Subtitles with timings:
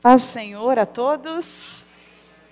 [0.00, 1.84] paz do Senhor a todos,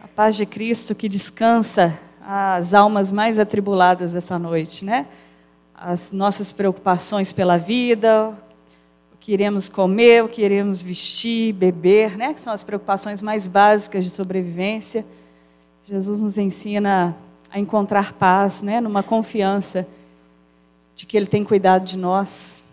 [0.01, 5.07] a paz de Cristo que descansa as almas mais atribuladas dessa noite, né?
[5.73, 8.37] As nossas preocupações pela vida,
[9.13, 12.35] o que iremos comer, o que iremos vestir, beber, né?
[12.35, 15.07] Que são as preocupações mais básicas de sobrevivência.
[15.87, 17.15] Jesus nos ensina
[17.49, 18.81] a encontrar paz, né?
[18.81, 19.87] Numa confiança
[20.97, 22.65] de que Ele tem cuidado de nós,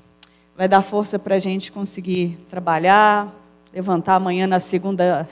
[0.57, 3.42] vai dar força para a gente conseguir trabalhar,
[3.73, 5.27] levantar amanhã na segunda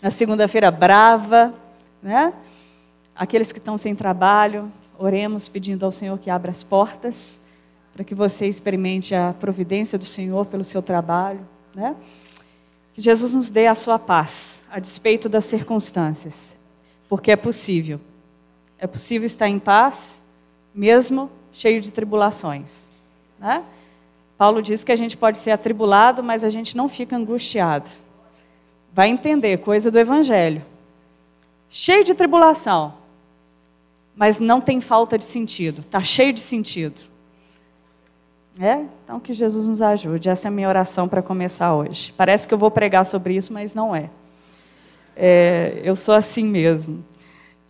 [0.00, 1.54] na segunda-feira brava,
[2.02, 2.32] né?
[3.14, 7.40] Aqueles que estão sem trabalho, oremos pedindo ao Senhor que abra as portas
[7.92, 11.94] para que você experimente a providência do Senhor pelo seu trabalho, né?
[12.94, 16.58] Que Jesus nos dê a sua paz, a despeito das circunstâncias,
[17.08, 18.00] porque é possível.
[18.78, 20.24] É possível estar em paz,
[20.74, 22.90] mesmo cheio de tribulações,
[23.38, 23.62] né?
[24.36, 27.88] Paulo diz que a gente pode ser atribulado, mas a gente não fica angustiado.
[28.92, 30.62] Vai entender, coisa do Evangelho.
[31.70, 32.94] Cheio de tribulação,
[34.14, 37.00] mas não tem falta de sentido, está cheio de sentido.
[38.60, 38.84] É?
[39.02, 40.28] Então que Jesus nos ajude.
[40.28, 42.12] Essa é a minha oração para começar hoje.
[42.14, 44.10] Parece que eu vou pregar sobre isso, mas não é.
[45.16, 47.02] é eu sou assim mesmo.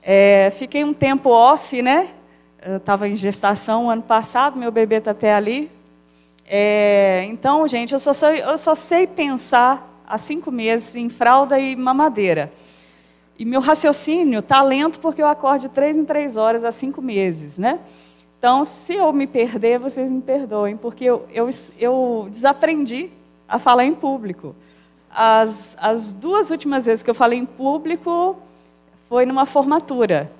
[0.03, 2.09] É, fiquei um tempo off, né?
[2.77, 5.71] Estava em gestação ano passado, meu bebê está até ali,
[6.47, 11.59] é, então, gente, eu só, sei, eu só sei pensar há cinco meses em fralda
[11.59, 12.53] e mamadeira.
[13.39, 17.01] E meu raciocínio está lento porque eu acordo de três em três horas há cinco
[17.01, 17.81] meses, né?
[18.39, 21.49] Então, se eu me perder, vocês me perdoem, porque eu, eu,
[21.79, 23.09] eu desaprendi
[23.49, 24.55] a falar em público.
[25.11, 28.37] As, as duas últimas vezes que eu falei em público
[29.09, 30.31] foi numa formatura.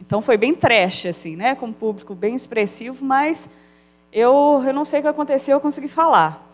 [0.00, 1.54] Então, foi bem trash, assim, né?
[1.54, 3.48] Com um público bem expressivo, mas
[4.12, 6.46] eu, eu não sei o que aconteceu, eu consegui falar.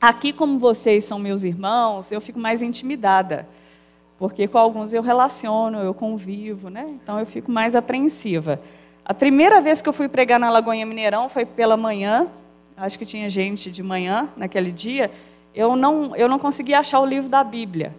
[0.00, 3.48] Aqui, como vocês são meus irmãos, eu fico mais intimidada,
[4.18, 6.96] porque com alguns eu relaciono, eu convivo, né?
[7.02, 8.60] então eu fico mais apreensiva.
[9.04, 12.28] A primeira vez que eu fui pregar na Lagoinha Mineirão foi pela manhã,
[12.76, 15.10] acho que tinha gente de manhã naquele dia,
[15.54, 17.94] eu não, eu não conseguia achar o livro da Bíblia.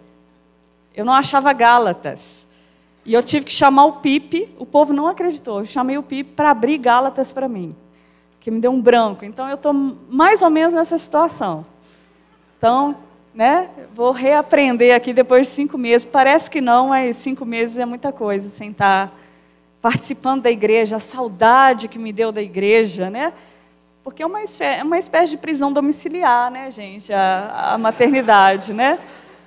[0.95, 2.47] Eu não achava Gálatas.
[3.05, 6.31] E eu tive que chamar o Pipe, o povo não acreditou, eu chamei o Pipe
[6.31, 7.75] para abrir Gálatas para mim
[8.43, 9.23] que me deu um branco.
[9.23, 9.71] Então eu estou
[10.09, 11.65] mais ou menos nessa situação.
[12.57, 12.97] Então,
[13.33, 16.03] né, vou reaprender aqui depois de cinco meses.
[16.03, 19.17] Parece que não, mas cinco meses é muita coisa, sem estar
[19.81, 23.31] participando da igreja, a saudade que me deu da igreja, né?
[24.03, 27.13] Porque é uma espécie, é uma espécie de prisão domiciliar, né, gente?
[27.13, 28.99] A, a maternidade, né?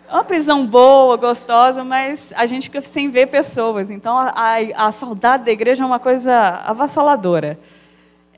[0.08, 3.90] É uma prisão boa, gostosa, mas a gente fica sem ver pessoas.
[3.90, 7.58] Então, a, a, a saudade da igreja é uma coisa avassaladora.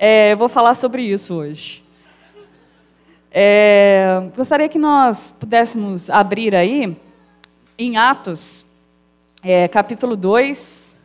[0.01, 1.83] É, eu vou falar sobre isso hoje.
[3.33, 6.97] É, gostaria que nós pudéssemos abrir aí
[7.77, 8.69] em Atos,
[9.43, 11.01] é, capítulo 2,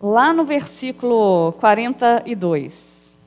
[0.00, 3.18] lá no versículo 42.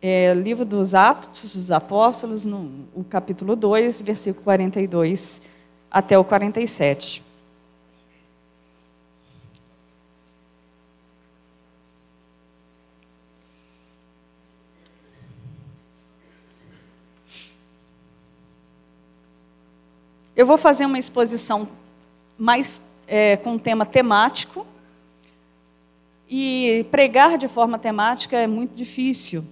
[0.00, 5.42] É, livro dos Atos dos Apóstolos, no o capítulo 2, versículo 42
[5.90, 7.25] até o 47.
[20.36, 21.66] Eu vou fazer uma exposição
[22.36, 24.66] mais é, com um tema temático.
[26.28, 29.44] E pregar de forma temática é muito difícil,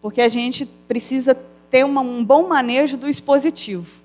[0.00, 1.34] porque a gente precisa
[1.68, 4.00] ter uma, um bom manejo do expositivo.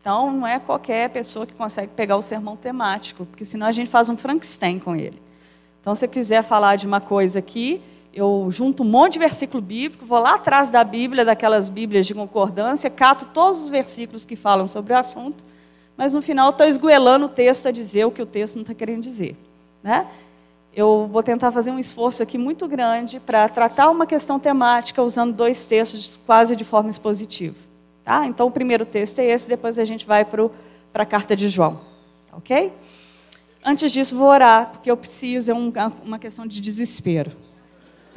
[0.00, 3.90] Então, não é qualquer pessoa que consegue pegar o sermão temático, porque senão a gente
[3.90, 5.20] faz um Frankenstein com ele.
[5.80, 7.82] Então, se eu quiser falar de uma coisa aqui,
[8.12, 12.14] eu junto um monte de versículo bíblico, vou lá atrás da Bíblia, daquelas Bíblias de
[12.14, 15.44] concordância, cato todos os versículos que falam sobre o assunto,
[15.96, 18.74] mas no final estou esgoelando o texto a dizer o que o texto não está
[18.74, 19.36] querendo dizer.
[19.82, 20.06] Né?
[20.74, 25.34] Eu vou tentar fazer um esforço aqui muito grande para tratar uma questão temática usando
[25.34, 27.56] dois textos quase de forma expositiva.
[28.04, 28.26] Tá?
[28.26, 30.48] Então, o primeiro texto é esse, depois a gente vai para
[30.94, 31.80] a carta de João.
[32.32, 32.72] Ok?
[33.64, 35.72] Antes disso, vou orar, porque eu preciso, é um,
[36.04, 37.32] uma questão de desespero.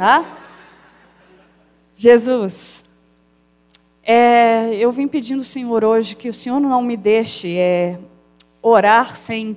[0.01, 0.25] Tá?
[1.95, 2.83] Jesus,
[4.01, 7.99] é, eu vim pedindo ao Senhor hoje que o Senhor não me deixe é,
[8.63, 9.55] orar sem,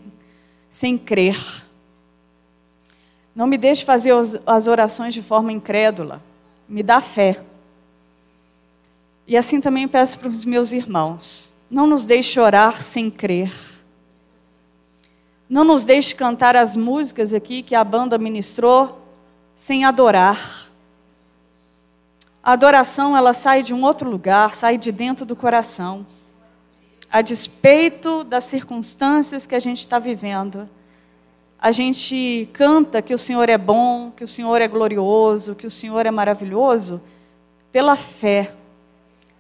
[0.69, 1.38] sem crer.
[3.35, 4.12] Não me deixe fazer
[4.44, 6.20] as orações de forma incrédula.
[6.69, 7.41] Me dá fé.
[9.26, 11.55] E assim também peço para os meus irmãos.
[11.70, 13.50] Não nos deixe orar sem crer.
[15.49, 19.04] Não nos deixe cantar as músicas aqui que a banda ministrou
[19.56, 20.69] sem adorar.
[22.43, 26.06] A adoração, ela sai de um outro lugar, sai de dentro do coração.
[27.11, 30.69] A despeito das circunstâncias que a gente está vivendo,
[31.59, 35.71] a gente canta que o Senhor é bom, que o Senhor é glorioso, que o
[35.71, 37.01] Senhor é maravilhoso,
[37.73, 38.53] pela fé,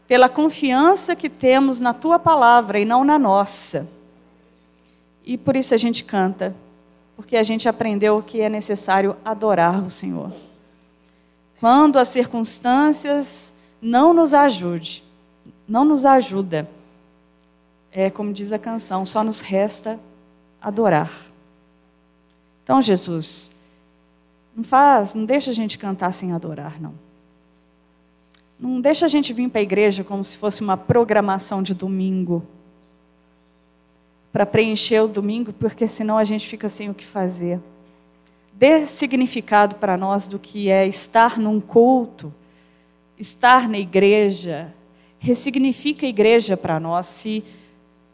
[0.08, 3.86] pela confiança que temos na tua palavra e não na nossa.
[5.24, 6.54] E por isso a gente canta,
[7.16, 10.30] porque a gente aprendeu que é necessário adorar o Senhor
[11.64, 15.02] quando as circunstâncias não nos ajude,
[15.66, 16.68] não nos ajuda.
[17.90, 19.98] É como diz a canção, só nos resta
[20.60, 21.10] adorar.
[22.62, 23.50] Então, Jesus,
[24.54, 26.92] não faz, não deixa a gente cantar sem adorar, não.
[28.60, 32.44] Não deixa a gente vir para a igreja como se fosse uma programação de domingo.
[34.34, 37.58] Para preencher o domingo, porque senão a gente fica sem o que fazer
[38.54, 42.32] dê significado para nós do que é estar num culto,
[43.18, 44.72] estar na igreja.
[45.18, 47.06] Ressignifica a igreja para nós.
[47.06, 47.42] Se,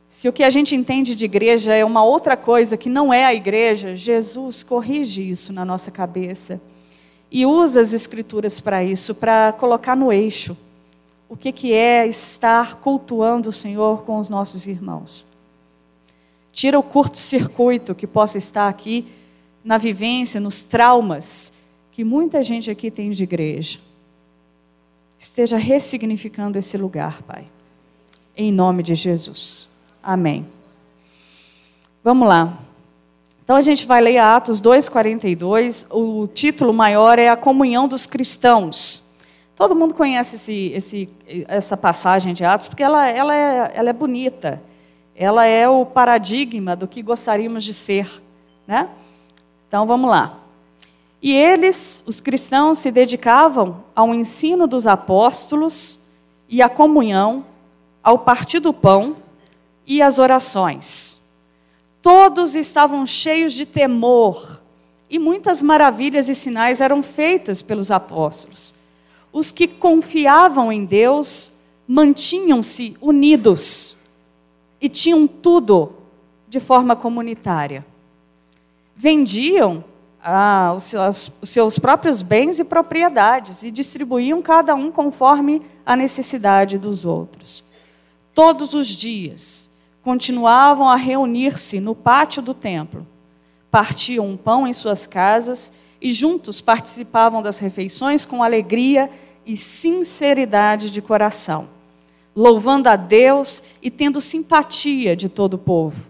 [0.09, 3.25] se o que a gente entende de igreja é uma outra coisa que não é
[3.25, 6.61] a igreja, Jesus corrige isso na nossa cabeça.
[7.31, 10.57] E usa as escrituras para isso, para colocar no eixo
[11.29, 15.30] o que, que é estar cultuando o Senhor com os nossos irmãos.
[16.53, 19.07] Tira o curto-circuito que possa estar aqui
[19.65, 21.53] na vivência, nos traumas
[21.93, 23.79] que muita gente aqui tem de igreja.
[25.19, 27.45] Esteja ressignificando esse lugar, Pai.
[28.37, 29.69] Em nome de Jesus.
[30.03, 30.47] Amém.
[32.03, 32.59] Vamos lá.
[33.45, 35.87] Então a gente vai ler Atos 2,42.
[35.91, 39.03] O título maior é A Comunhão dos Cristãos.
[39.55, 41.09] Todo mundo conhece esse, esse,
[41.47, 44.63] essa passagem de Atos porque ela, ela, é, ela é bonita.
[45.23, 48.11] Ela é o paradigma do que gostaríamos de ser.
[48.67, 48.89] Né?
[49.69, 50.39] Então vamos lá.
[51.21, 56.07] E eles, os cristãos, se dedicavam ao ensino dos apóstolos
[56.49, 57.45] e à comunhão,
[58.03, 59.15] ao partir do pão
[59.87, 61.21] e às orações.
[62.01, 64.59] Todos estavam cheios de temor
[65.11, 68.73] e muitas maravilhas e sinais eram feitas pelos apóstolos.
[69.31, 74.00] Os que confiavam em Deus mantinham-se unidos
[74.81, 75.93] e tinham tudo
[76.49, 77.85] de forma comunitária
[79.01, 79.83] vendiam
[80.23, 85.97] ah, os, seus, os seus próprios bens e propriedades e distribuíam cada um conforme a
[85.97, 87.65] necessidade dos outros.
[88.35, 89.71] Todos os dias
[90.03, 93.07] continuavam a reunir-se no pátio do templo,
[93.71, 99.09] partiam um pão em suas casas e juntos participavam das refeições com alegria
[99.47, 101.69] e sinceridade de coração,
[102.35, 106.07] louvando a Deus e tendo simpatia de todo o povo.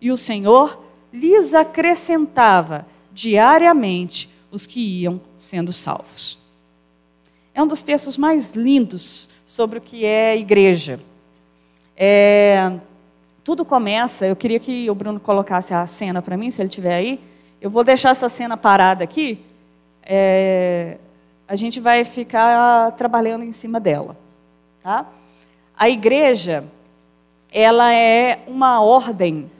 [0.00, 0.78] E o Senhor
[1.12, 6.38] lhes acrescentava diariamente os que iam sendo salvos.
[7.54, 11.00] É um dos textos mais lindos sobre o que é igreja.
[11.96, 12.78] É,
[13.44, 16.94] tudo começa, eu queria que o Bruno colocasse a cena para mim, se ele estiver
[16.94, 17.20] aí.
[17.60, 19.38] Eu vou deixar essa cena parada aqui.
[20.02, 20.98] É,
[21.46, 24.16] a gente vai ficar trabalhando em cima dela.
[24.82, 25.06] Tá?
[25.76, 26.64] A igreja,
[27.50, 29.50] ela é uma ordem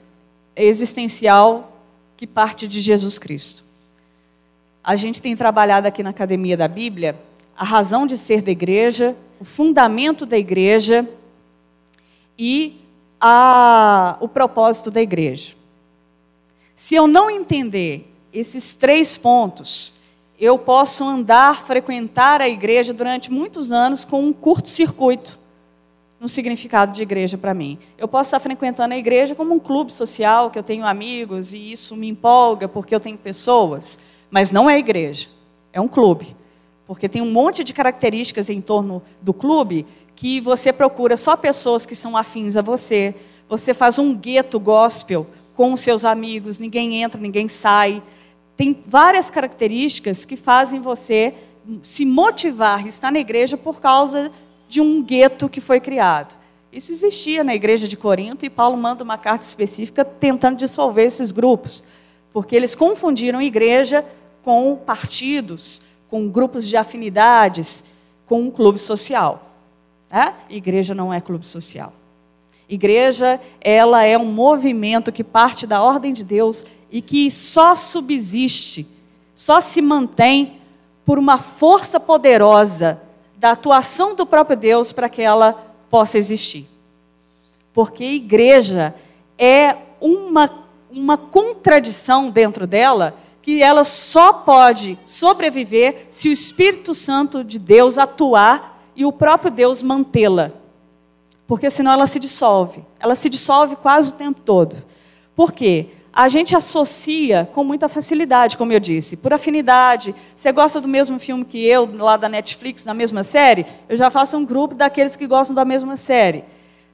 [0.55, 1.81] existencial
[2.15, 3.65] que parte de Jesus Cristo.
[4.81, 7.19] A gente tem trabalhado aqui na Academia da Bíblia
[7.57, 11.07] a razão de ser da igreja, o fundamento da igreja
[12.37, 12.81] e
[13.19, 15.53] a, o propósito da igreja.
[16.75, 19.95] Se eu não entender esses três pontos,
[20.39, 25.44] eu posso andar, frequentar a igreja durante muitos anos com um curto-circuito
[26.19, 27.77] no significado de igreja para mim.
[27.97, 31.71] Eu posso estar frequentando a igreja como um clube social, que eu tenho amigos e
[31.71, 35.27] isso me empolga porque eu tenho pessoas, mas não é igreja,
[35.73, 36.35] é um clube.
[36.87, 41.85] Porque tem um monte de características em torno do clube que você procura só pessoas
[41.85, 43.13] que são afins a você.
[43.49, 48.01] Você faz um gueto gospel com os seus amigos, ninguém entra, ninguém sai.
[48.55, 51.33] Tem várias características que fazem você
[51.81, 54.31] se motivar estar na igreja por causa
[54.75, 56.35] de um gueto que foi criado.
[56.69, 61.31] Isso existia na igreja de Corinto e Paulo manda uma carta específica tentando dissolver esses
[61.31, 61.81] grupos,
[62.33, 64.03] porque eles confundiram igreja
[64.43, 67.85] com partidos, com grupos de afinidades,
[68.25, 69.49] com um clube social.
[70.49, 71.93] Igreja não é clube social.
[72.67, 78.85] Igreja, ela é um movimento que parte da ordem de Deus e que só subsiste,
[79.33, 80.59] só se mantém
[81.05, 83.04] por uma força poderosa
[83.45, 85.53] da atuação do próprio Deus para que ela
[85.87, 86.67] possa existir.
[87.71, 88.95] Porque igreja
[89.37, 97.43] é uma, uma contradição dentro dela que ela só pode sobreviver se o Espírito Santo
[97.43, 100.49] de Deus atuar e o próprio Deus mantê-la.
[101.45, 102.83] Porque senão ela se dissolve.
[102.99, 104.75] Ela se dissolve quase o tempo todo.
[105.35, 105.89] Por quê?
[106.15, 110.15] A gente associa com muita facilidade, como eu disse, por afinidade.
[110.33, 113.65] Você gosta do mesmo filme que eu, lá da Netflix, na mesma série?
[113.89, 116.45] Eu já faço um grupo daqueles que gostam da mesma série.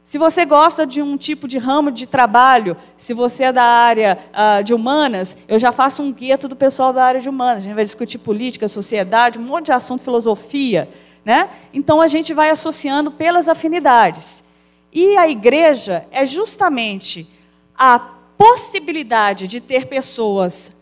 [0.04, 4.18] Se você gosta de um tipo de ramo de trabalho, se você é da área
[4.34, 7.58] uh, de humanas, eu já faço um gueto do pessoal da área de humanas.
[7.58, 10.90] A gente vai discutir política, sociedade, um monte de assunto, filosofia.
[11.24, 11.48] Né?
[11.72, 14.44] Então a gente vai associando pelas afinidades.
[14.92, 17.30] E a igreja é justamente
[17.78, 18.00] a
[18.42, 20.76] possibilidade de ter pessoas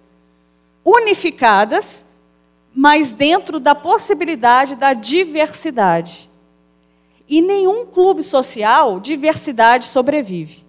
[0.85, 2.05] unificadas,
[2.73, 6.29] mas dentro da possibilidade da diversidade.
[7.27, 10.63] E nenhum clube social, diversidade sobrevive.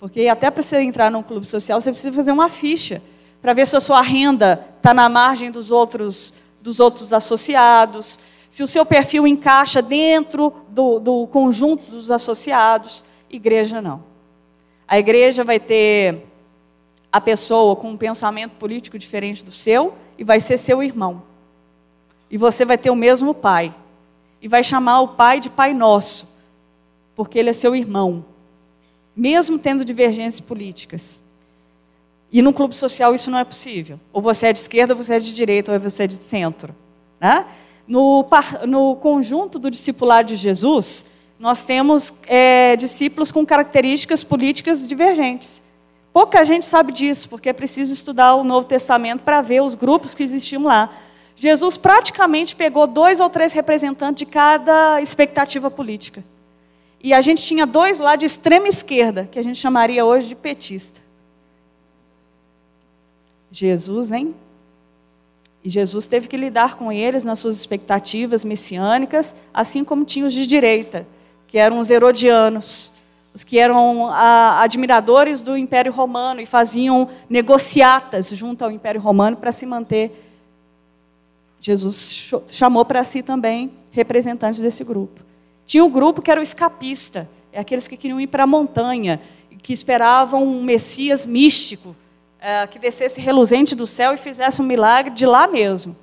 [0.00, 3.00] Porque até para você entrar num clube social, você precisa fazer uma ficha
[3.40, 8.18] para ver se a sua renda está na margem dos outros, dos outros associados,
[8.50, 13.04] se o seu perfil encaixa dentro do, do conjunto dos associados.
[13.30, 14.17] Igreja não.
[14.88, 16.24] A igreja vai ter
[17.12, 21.22] a pessoa com um pensamento político diferente do seu e vai ser seu irmão.
[22.30, 23.74] E você vai ter o mesmo pai
[24.40, 26.28] e vai chamar o pai de Pai Nosso,
[27.14, 28.24] porque ele é seu irmão,
[29.14, 31.24] mesmo tendo divergências políticas.
[32.30, 33.98] E num clube social isso não é possível.
[34.12, 36.74] Ou você é de esquerda, ou você é de direita, ou você é de centro.
[37.20, 37.46] Né?
[37.86, 38.26] No,
[38.66, 41.06] no conjunto do discipulado de Jesus,
[41.38, 45.62] nós temos é, discípulos com características políticas divergentes.
[46.12, 50.14] Pouca gente sabe disso, porque é preciso estudar o Novo Testamento para ver os grupos
[50.14, 50.92] que existiam lá.
[51.36, 56.24] Jesus praticamente pegou dois ou três representantes de cada expectativa política.
[57.00, 60.34] E a gente tinha dois lá de extrema esquerda, que a gente chamaria hoje de
[60.34, 61.00] petista.
[63.52, 64.34] Jesus, hein?
[65.62, 70.34] E Jesus teve que lidar com eles nas suas expectativas messiânicas, assim como tinha os
[70.34, 71.06] de direita,
[71.48, 72.92] que eram os herodianos,
[73.34, 79.36] os que eram a, admiradores do Império Romano e faziam negociatas junto ao Império Romano
[79.36, 80.26] para se manter
[81.60, 85.20] Jesus chamou para si também representantes desse grupo.
[85.66, 89.20] Tinha um grupo que era o escapista, é aqueles que queriam ir para a montanha,
[89.62, 91.96] que esperavam um Messias místico,
[92.40, 95.96] é, que descesse reluzente do céu e fizesse um milagre de lá mesmo.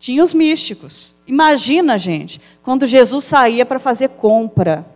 [0.00, 1.14] Tinha os místicos.
[1.26, 4.86] Imagina, gente, quando Jesus saía para fazer compra.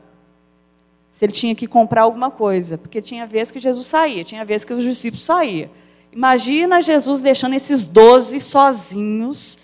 [1.12, 4.64] Se ele tinha que comprar alguma coisa, porque tinha vezes que Jesus saía, tinha vezes
[4.64, 5.68] que os discípulos saíam.
[6.10, 9.58] Imagina Jesus deixando esses doze sozinhos,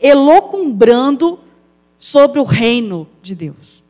[0.00, 1.40] elocumbrando
[1.98, 3.82] sobre o reino de Deus.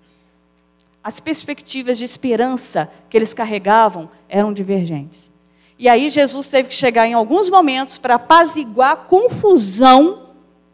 [1.02, 5.30] As perspectivas de esperança que eles carregavam eram divergentes.
[5.78, 10.23] E aí Jesus teve que chegar em alguns momentos para apaziguar a confusão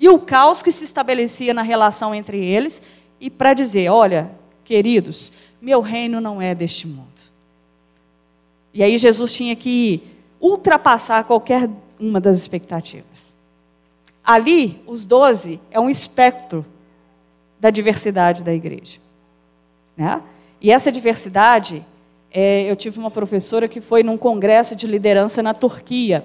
[0.00, 2.80] e o caos que se estabelecia na relação entre eles
[3.21, 4.30] e para dizer: olha,
[4.64, 7.09] queridos, meu reino não é deste mundo.
[8.73, 10.02] E aí Jesus tinha que
[10.40, 13.35] ultrapassar qualquer uma das expectativas.
[14.25, 16.64] Ali, os doze é um espectro
[17.59, 18.99] da diversidade da igreja.
[19.97, 20.23] Né?
[20.61, 21.85] E essa diversidade,
[22.30, 26.25] é, eu tive uma professora que foi num congresso de liderança na Turquia.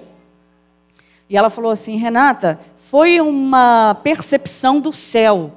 [1.28, 5.52] E ela falou assim: Renata, foi uma percepção do céu,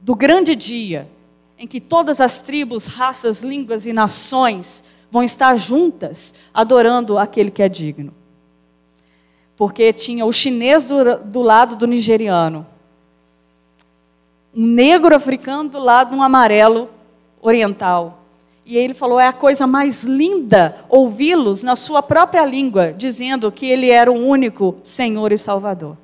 [0.00, 1.08] do grande dia,
[1.58, 7.62] em que todas as tribos, raças, línguas e nações vão estar juntas adorando aquele que
[7.62, 8.14] é digno.
[9.56, 12.66] Porque tinha o chinês do, do lado do nigeriano,
[14.54, 16.88] um negro africano do lado de um amarelo
[17.42, 18.19] oriental.
[18.70, 23.66] E ele falou: é a coisa mais linda ouvi-los na sua própria língua, dizendo que
[23.66, 25.98] ele era o único Senhor e Salvador.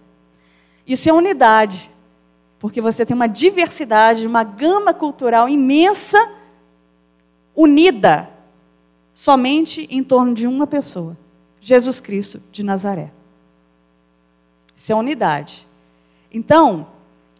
[0.84, 1.88] Isso é unidade,
[2.58, 6.18] porque você tem uma diversidade, uma gama cultural imensa,
[7.54, 8.28] unida
[9.14, 11.16] somente em torno de uma pessoa:
[11.60, 13.12] Jesus Cristo de Nazaré.
[14.74, 15.68] Isso é unidade.
[16.32, 16.88] Então,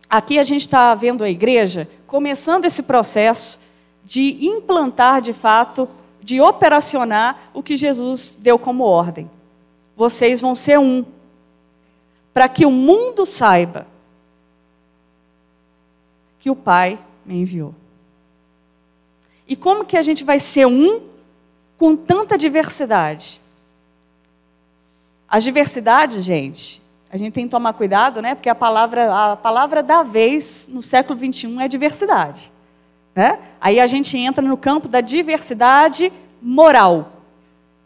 [0.08, 3.65] aqui a gente está vendo a igreja começando esse processo
[4.06, 5.88] de implantar de fato,
[6.22, 9.28] de operacionar o que Jesus deu como ordem.
[9.96, 11.04] Vocês vão ser um,
[12.32, 13.84] para que o mundo saiba
[16.38, 17.74] que o Pai me enviou.
[19.48, 21.02] E como que a gente vai ser um
[21.76, 23.40] com tanta diversidade.
[25.28, 28.36] As diversidades, gente, a gente tem que tomar cuidado, né?
[28.36, 32.52] Porque a palavra, a palavra da vez no século 21 é diversidade.
[33.16, 33.38] Né?
[33.58, 37.12] Aí a gente entra no campo da diversidade moral.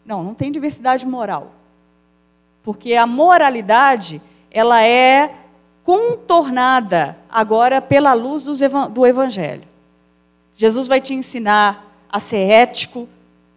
[0.05, 1.53] Não, não tem diversidade moral.
[2.61, 4.21] Porque a moralidade,
[4.51, 5.33] ela é
[5.83, 9.63] contornada agora pela luz do Evangelho.
[10.57, 13.07] Jesus vai te ensinar a ser ético,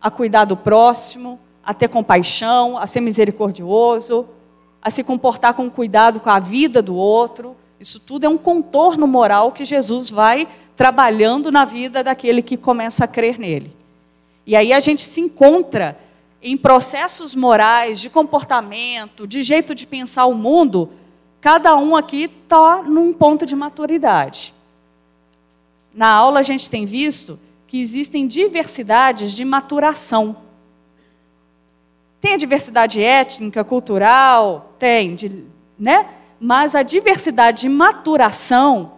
[0.01, 4.29] a cuidar do próximo, a ter compaixão, a ser misericordioso,
[4.81, 7.57] a se comportar com cuidado com a vida do outro.
[7.81, 13.05] Isso tudo é um contorno moral que Jesus vai trabalhando na vida daquele que começa
[13.05, 13.75] a crer nele.
[14.47, 15.99] E aí a gente se encontra
[16.43, 20.91] em processos morais, de comportamento, de jeito de pensar o mundo,
[21.41, 24.53] cada um aqui está num ponto de maturidade.
[25.95, 30.37] Na aula a gente tem visto que existem diversidades de maturação.
[32.21, 35.45] Tem a diversidade étnica, cultural, tem, de,
[35.79, 36.11] né?
[36.39, 38.94] Mas a diversidade de maturação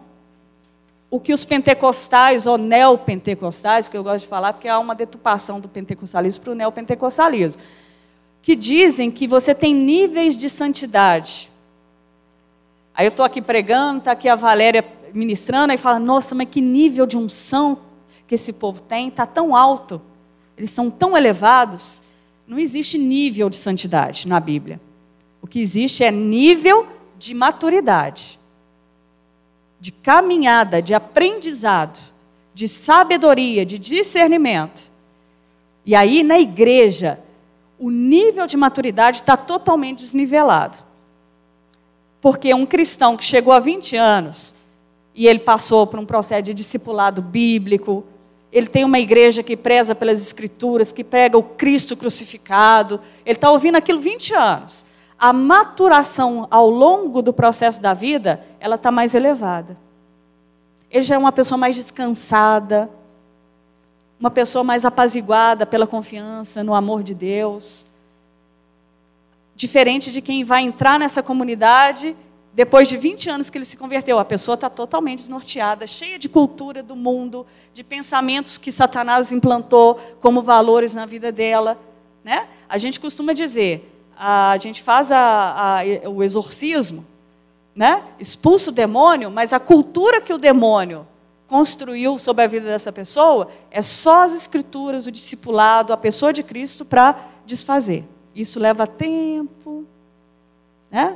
[1.09, 5.59] o que os pentecostais ou neopentecostais, que eu gosto de falar, porque há uma deturpação
[5.59, 7.61] do pentecostalismo para o neopentecostalismo,
[8.41, 11.49] que dizem que você tem níveis de santidade.
[12.93, 14.83] Aí eu estou aqui pregando, está aqui a Valéria
[15.13, 17.79] ministrando, e fala, nossa, mas que nível de unção
[18.27, 20.01] que esse povo tem, está tão alto,
[20.57, 22.03] eles são tão elevados.
[22.45, 24.81] Não existe nível de santidade na Bíblia.
[25.41, 26.87] O que existe é nível
[27.17, 28.36] de maturidade
[29.79, 31.99] de caminhada, de aprendizado,
[32.53, 34.91] de sabedoria, de discernimento.
[35.85, 37.19] E aí, na igreja,
[37.79, 40.77] o nível de maturidade está totalmente desnivelado.
[42.19, 44.55] Porque um cristão que chegou a 20 anos
[45.13, 48.03] e ele passou por um processo de discipulado bíblico,
[48.51, 53.51] ele tem uma igreja que preza pelas escrituras, que prega o Cristo crucificado, ele está
[53.51, 54.85] ouvindo aquilo 20 anos
[55.19, 59.77] a maturação ao longo do processo da vida, ela está mais elevada.
[60.89, 62.89] Ele já é uma pessoa mais descansada,
[64.19, 67.85] uma pessoa mais apaziguada pela confiança no amor de Deus.
[69.55, 72.15] Diferente de quem vai entrar nessa comunidade
[72.57, 76.27] depois de 20 anos que ele se converteu, a pessoa está totalmente desnorteada, cheia de
[76.27, 81.79] cultura do mundo, de pensamentos que Satanás implantou como valores na vida dela.
[82.23, 82.47] Né?
[82.67, 87.05] A gente costuma dizer: a gente faz a, a, o exorcismo,
[87.75, 88.03] né?
[88.19, 91.07] expulsa o demônio, mas a cultura que o demônio
[91.47, 96.43] construiu sobre a vida dessa pessoa é só as escrituras, o discipulado, a pessoa de
[96.43, 98.03] Cristo para desfazer.
[98.35, 99.85] Isso leva tempo.
[100.91, 101.15] Né?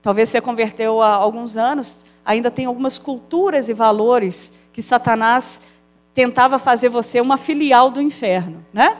[0.00, 5.62] Talvez você converteu há alguns anos, ainda tem algumas culturas e valores que Satanás
[6.14, 8.64] tentava fazer você uma filial do inferno.
[8.72, 8.96] Né?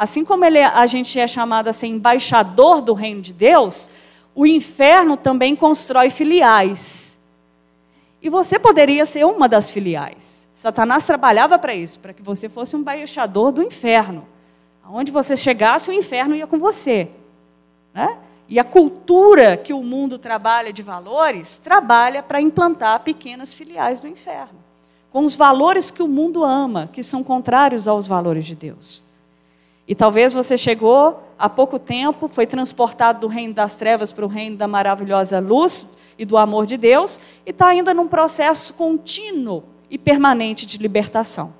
[0.00, 3.90] Assim como ele, a gente é chamado a ser embaixador do reino de Deus,
[4.34, 7.20] o inferno também constrói filiais.
[8.22, 10.48] E você poderia ser uma das filiais.
[10.54, 14.26] Satanás trabalhava para isso, para que você fosse um embaixador do inferno.
[14.82, 17.10] Aonde você chegasse, o inferno ia com você.
[17.92, 18.16] Né?
[18.48, 24.08] E a cultura que o mundo trabalha de valores, trabalha para implantar pequenas filiais do
[24.08, 24.60] inferno.
[25.10, 29.09] Com os valores que o mundo ama, que são contrários aos valores de Deus.
[29.90, 34.28] E talvez você chegou há pouco tempo, foi transportado do reino das trevas para o
[34.28, 39.64] reino da maravilhosa luz e do amor de Deus, e está ainda num processo contínuo
[39.90, 41.52] e permanente de libertação.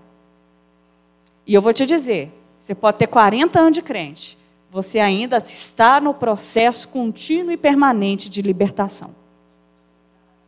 [1.44, 4.38] E eu vou te dizer: você pode ter 40 anos de crente,
[4.70, 9.12] você ainda está no processo contínuo e permanente de libertação.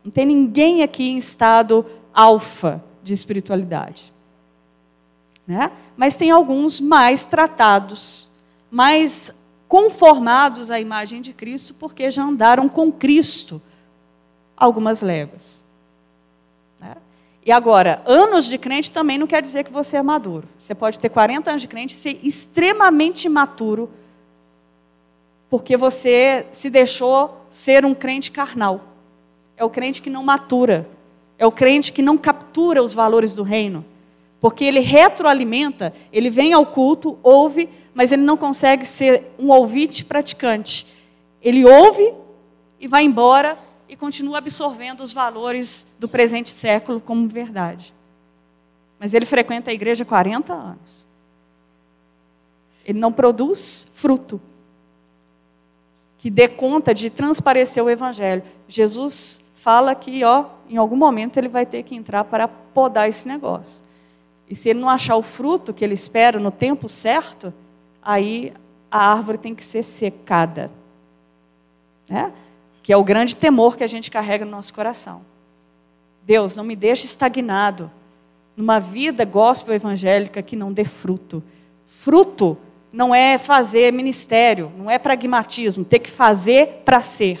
[0.05, 4.13] Não tem ninguém aqui em estado alfa de espiritualidade.
[5.45, 5.69] Né?
[5.95, 8.29] Mas tem alguns mais tratados,
[8.69, 9.33] mais
[9.67, 13.61] conformados à imagem de Cristo, porque já andaram com Cristo
[14.55, 15.63] algumas léguas.
[16.79, 16.95] Né?
[17.45, 20.47] E agora, anos de crente também não quer dizer que você é maduro.
[20.57, 23.89] Você pode ter 40 anos de crente e ser extremamente imaturo,
[25.49, 28.81] porque você se deixou ser um crente carnal.
[29.55, 30.89] É o crente que não matura.
[31.37, 33.85] É o crente que não captura os valores do reino
[34.43, 40.03] porque ele retroalimenta, ele vem ao culto, ouve, mas ele não consegue ser um ouvinte
[40.03, 40.85] praticante.
[41.41, 42.13] Ele ouve
[42.77, 47.93] e vai embora e continua absorvendo os valores do presente século como verdade.
[48.99, 51.05] Mas ele frequenta a igreja há 40 anos.
[52.83, 54.41] Ele não produz fruto
[56.17, 58.43] que dê conta de transparecer o evangelho.
[58.67, 63.25] Jesus fala que, ó, em algum momento ele vai ter que entrar para podar esse
[63.25, 63.92] negócio.
[64.53, 67.51] E se ele não achar o fruto que ele espera no tempo certo,
[68.03, 68.53] aí
[68.91, 70.69] a árvore tem que ser secada.
[72.07, 72.31] Né?
[72.83, 75.23] Que é o grande temor que a gente carrega no nosso coração.
[76.23, 77.89] Deus, não me deixe estagnado
[78.55, 81.41] numa vida gospel evangélica que não dê fruto.
[81.87, 82.55] Fruto
[82.91, 87.39] não é fazer ministério, não é pragmatismo, ter que fazer para ser.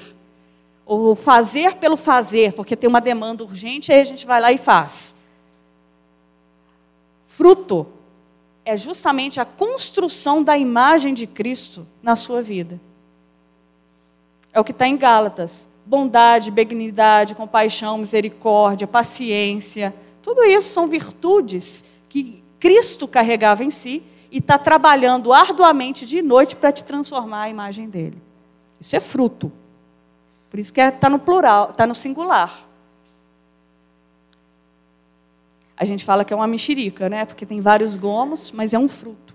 [0.83, 4.57] Ou fazer pelo fazer, porque tem uma demanda urgente, aí a gente vai lá e
[4.57, 5.21] faz.
[7.33, 7.87] Fruto
[8.63, 12.79] é justamente a construção da imagem de Cristo na sua vida.
[14.53, 15.67] É o que está em Gálatas.
[15.83, 19.95] Bondade, benignidade, compaixão, misericórdia, paciência.
[20.21, 26.55] Tudo isso são virtudes que Cristo carregava em si e está trabalhando arduamente de noite
[26.55, 28.21] para te transformar a imagem dele.
[28.79, 29.51] Isso é fruto.
[30.51, 32.69] Por isso que está é, no plural, está no singular.
[35.83, 37.25] A gente fala que é uma mexerica, né?
[37.25, 39.33] Porque tem vários gomos, mas é um fruto.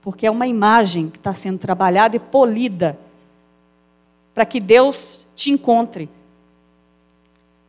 [0.00, 2.96] Porque é uma imagem que está sendo trabalhada e polida
[4.32, 6.08] para que Deus te encontre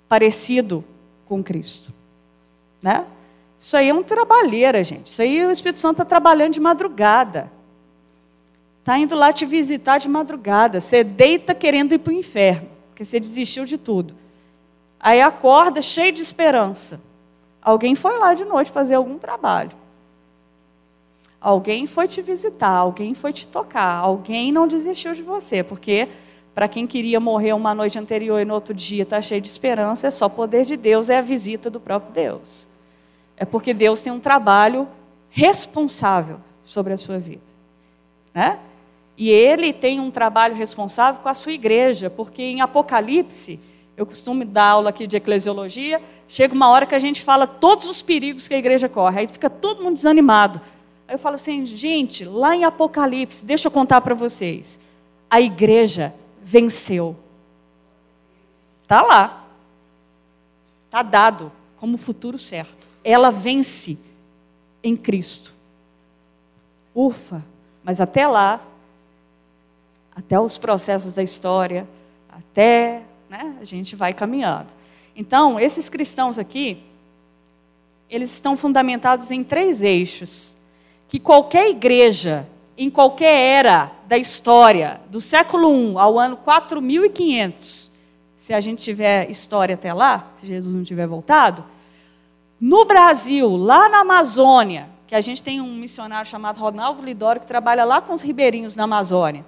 [0.07, 0.85] parecido
[1.25, 1.91] com Cristo,
[2.83, 3.03] né?
[3.57, 5.07] Isso aí é um trabalheira, gente.
[5.07, 7.51] Isso aí o Espírito Santo está trabalhando de madrugada.
[8.81, 10.79] Está indo lá te visitar de madrugada.
[10.79, 14.13] Você deita querendo ir para o inferno, porque você desistiu de tudo.
[14.99, 17.06] Aí acorda cheio de esperança.
[17.67, 19.71] Alguém foi lá de noite fazer algum trabalho.
[21.39, 26.07] Alguém foi te visitar, alguém foi te tocar, alguém não desistiu de você, porque
[26.53, 30.07] para quem queria morrer uma noite anterior e no outro dia está cheio de esperança,
[30.07, 32.67] é só poder de Deus, é a visita do próprio Deus
[33.37, 34.87] é porque Deus tem um trabalho
[35.29, 37.41] responsável sobre a sua vida.
[38.33, 38.59] Né?
[39.15, 43.59] E ele tem um trabalho responsável com a sua igreja, porque em Apocalipse,
[43.95, 47.89] eu costumo dar aula aqui de eclesiologia, chega uma hora que a gente fala todos
[47.89, 50.59] os perigos que a igreja corre, aí fica todo mundo desanimado.
[51.07, 54.79] Aí eu falo assim, gente, lá em Apocalipse, deixa eu contar para vocês,
[55.29, 57.15] a igreja venceu.
[58.83, 59.45] Está lá.
[60.85, 63.97] Está dado como futuro certo ela vence
[64.83, 65.53] em Cristo.
[66.93, 67.41] Ufa,
[67.81, 68.59] mas até lá,
[70.13, 71.87] até os processos da história,
[72.29, 74.73] até né, a gente vai caminhando.
[75.17, 76.77] Então, esses cristãos aqui,
[78.07, 80.55] eles estão fundamentados em três eixos,
[81.07, 87.91] que qualquer igreja, em qualquer era da história, do século I ao ano 4500,
[88.35, 91.65] se a gente tiver história até lá, se Jesus não tiver voltado,
[92.61, 97.47] no Brasil, lá na Amazônia, que a gente tem um missionário chamado Ronaldo Lidório que
[97.47, 99.43] trabalha lá com os ribeirinhos na Amazônia.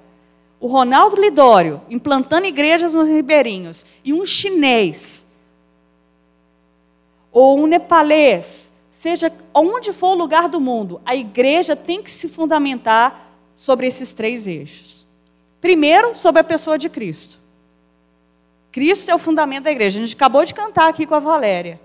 [0.59, 5.28] O Ronaldo Lidório implantando igrejas nos ribeirinhos e um chinês
[7.31, 12.27] ou um nepalês, seja onde for o lugar do mundo, a igreja tem que se
[12.27, 15.05] fundamentar sobre esses três eixos.
[15.61, 17.39] Primeiro, sobre a pessoa de Cristo.
[18.71, 19.99] Cristo é o fundamento da igreja.
[19.99, 21.79] A gente acabou de cantar aqui com a Valéria.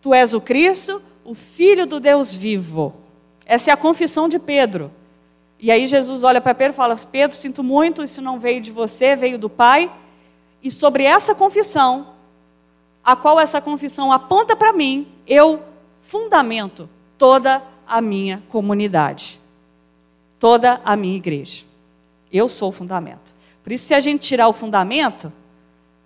[0.00, 2.94] Tu és o Cristo, o Filho do Deus vivo.
[3.46, 4.90] Essa é a confissão de Pedro.
[5.58, 8.70] E aí Jesus olha para Pedro e fala: Pedro, sinto muito, isso não veio de
[8.70, 9.90] você, veio do Pai.
[10.62, 12.08] E sobre essa confissão,
[13.04, 15.62] a qual essa confissão aponta para mim, eu
[16.00, 19.40] fundamento toda a minha comunidade,
[20.38, 21.64] toda a minha igreja.
[22.32, 23.34] Eu sou o fundamento.
[23.62, 25.32] Por isso, se a gente tirar o fundamento,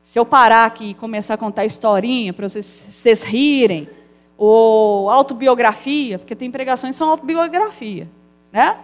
[0.03, 3.89] se eu parar aqui e começar a contar historinha para vocês, vocês rirem,
[4.37, 8.09] ou autobiografia, porque tem pregações que são autobiografia,
[8.53, 8.79] né?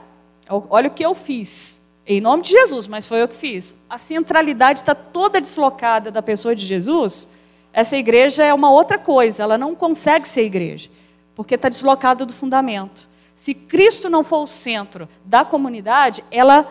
[0.48, 3.74] Olha o que eu fiz, em nome de Jesus, mas foi eu que fiz.
[3.88, 7.28] A centralidade está toda deslocada da pessoa de Jesus.
[7.72, 10.90] Essa igreja é uma outra coisa, ela não consegue ser igreja,
[11.34, 13.08] porque está deslocada do fundamento.
[13.34, 16.66] Se Cristo não for o centro da comunidade, ela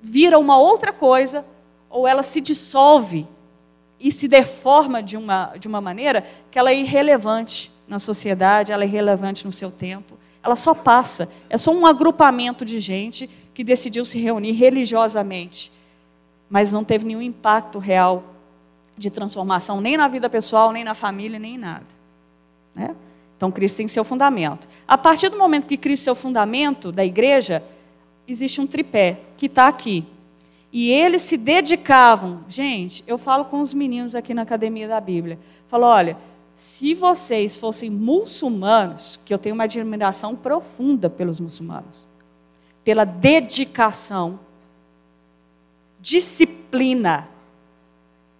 [0.00, 1.44] vira uma outra coisa,
[1.90, 3.26] ou ela se dissolve
[4.00, 8.84] e se deforma de uma, de uma maneira que ela é irrelevante na sociedade, ela
[8.84, 10.16] é irrelevante no seu tempo.
[10.42, 11.28] Ela só passa.
[11.50, 15.72] É só um agrupamento de gente que decidiu se reunir religiosamente,
[16.48, 18.22] mas não teve nenhum impacto real
[18.98, 21.86] de transformação, nem na vida pessoal, nem na família, nem em nada.
[22.74, 22.94] Né?
[23.36, 24.68] Então, Cristo tem seu fundamento.
[24.86, 27.62] A partir do momento que Cristo é o fundamento da igreja,
[28.26, 30.04] existe um tripé que está aqui.
[30.72, 32.44] E eles se dedicavam.
[32.48, 35.38] Gente, eu falo com os meninos aqui na academia da Bíblia.
[35.68, 36.16] Falo, olha,
[36.56, 42.08] se vocês fossem muçulmanos, que eu tenho uma admiração profunda pelos muçulmanos,
[42.84, 44.40] pela dedicação,
[46.00, 47.28] disciplina,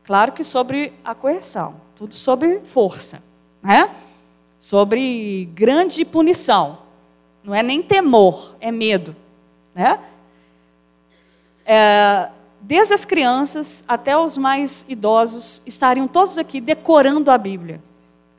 [0.09, 3.23] claro que sobre a coerção, tudo sobre força,
[3.62, 3.94] né?
[4.59, 6.79] Sobre grande punição.
[7.44, 9.14] Não é nem temor, é medo,
[9.73, 10.01] né?
[11.68, 12.31] é,
[12.62, 17.83] desde as crianças até os mais idosos, estariam todos aqui decorando a Bíblia,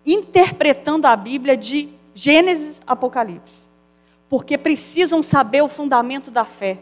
[0.04, 3.70] interpretando a Bíblia de Gênesis Apocalipse.
[4.28, 6.80] porque precisam saber o fundamento da fé,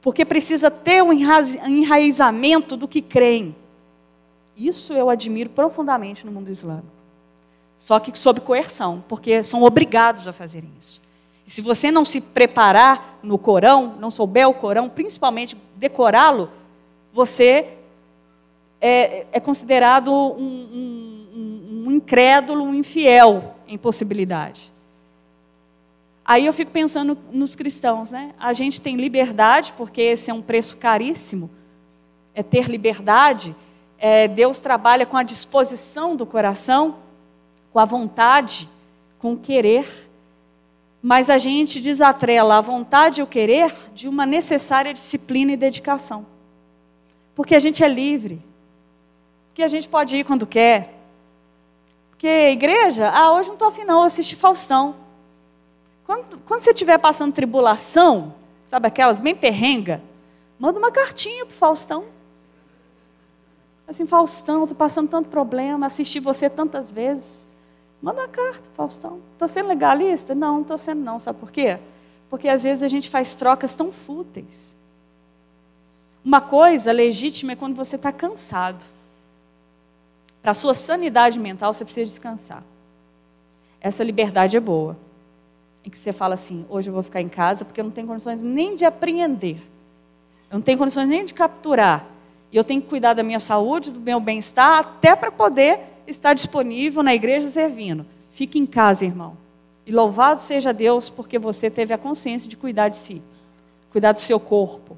[0.00, 3.56] porque precisa ter um enraizamento do que creem.
[4.58, 6.98] Isso eu admiro profundamente no mundo islâmico.
[7.78, 11.00] Só que sob coerção, porque são obrigados a fazerem isso.
[11.46, 16.50] E se você não se preparar no Corão, não souber o Corão, principalmente decorá-lo,
[17.12, 17.68] você
[18.80, 24.72] é, é considerado um, um, um incrédulo, um infiel em possibilidade.
[26.24, 28.34] Aí eu fico pensando nos cristãos, né?
[28.38, 31.48] A gente tem liberdade, porque esse é um preço caríssimo,
[32.34, 33.56] é ter liberdade.
[33.98, 36.96] É, Deus trabalha com a disposição do coração,
[37.72, 38.68] com a vontade,
[39.18, 40.08] com o querer.
[41.02, 46.26] Mas a gente desatrela a vontade e o querer de uma necessária disciplina e dedicação.
[47.34, 48.42] Porque a gente é livre.
[49.48, 50.94] Porque a gente pode ir quando quer.
[52.10, 54.96] Porque igreja, ah, hoje não estou afim não, assistir Faustão.
[56.04, 58.34] Quando, quando você estiver passando tribulação,
[58.66, 60.02] sabe aquelas bem perrenga,
[60.58, 62.04] manda uma cartinha para Faustão.
[63.88, 67.48] Assim, Faustão, estou passando tanto problema, assisti você tantas vezes.
[68.02, 69.20] Manda uma carta, Faustão.
[69.32, 70.34] Estou sendo legalista?
[70.34, 71.18] Não, não estou sendo não.
[71.18, 71.78] Sabe por quê?
[72.28, 74.76] Porque às vezes a gente faz trocas tão fúteis.
[76.22, 78.84] Uma coisa legítima é quando você está cansado.
[80.42, 82.62] Para a sua sanidade mental, você precisa descansar.
[83.80, 84.96] Essa liberdade é boa
[85.84, 88.06] em que você fala assim: hoje eu vou ficar em casa porque eu não tenho
[88.06, 89.56] condições nem de apreender,
[90.50, 92.06] eu não tenho condições nem de capturar,
[92.52, 96.32] e eu tenho que cuidar da minha saúde, do meu bem-estar, até para poder estar
[96.32, 98.06] disponível na igreja servindo.
[98.30, 99.36] Fique em casa, irmão.
[99.86, 103.22] E louvado seja Deus porque você teve a consciência de cuidar de si,
[103.90, 104.96] cuidar do seu corpo.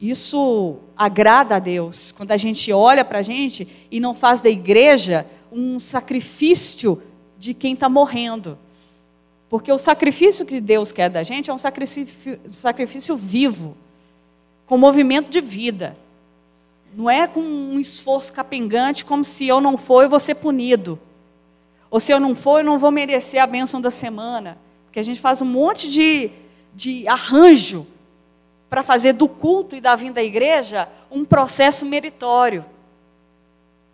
[0.00, 4.50] Isso agrada a Deus quando a gente olha para a gente e não faz da
[4.50, 7.00] igreja um sacrifício
[7.38, 8.58] de quem está morrendo.
[9.48, 13.76] Porque o sacrifício que Deus quer da gente é um sacrifício, sacrifício vivo,
[14.66, 15.96] com movimento de vida.
[16.94, 20.98] Não é com um esforço capengante, como se eu não for, eu vou ser punido.
[21.90, 24.58] Ou se eu não for, eu não vou merecer a bênção da semana.
[24.86, 26.30] Porque a gente faz um monte de,
[26.74, 27.86] de arranjo
[28.70, 32.64] para fazer do culto e da vinda à igreja um processo meritório.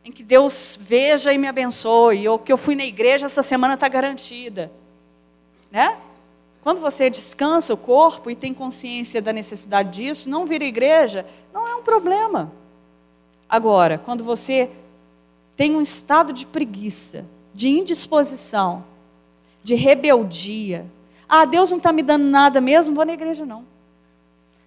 [0.04, 3.74] Em que Deus veja e me abençoe, ou que eu fui na igreja, essa semana
[3.74, 4.70] está garantida
[5.70, 5.96] né?
[6.62, 11.26] Quando você descansa o corpo e tem consciência da necessidade disso, não vir à igreja
[11.52, 12.52] não é um problema.
[13.48, 14.70] Agora, quando você
[15.56, 18.84] tem um estado de preguiça, de indisposição,
[19.62, 20.86] de rebeldia,
[21.28, 23.64] ah, Deus não está me dando nada mesmo, vou na igreja não.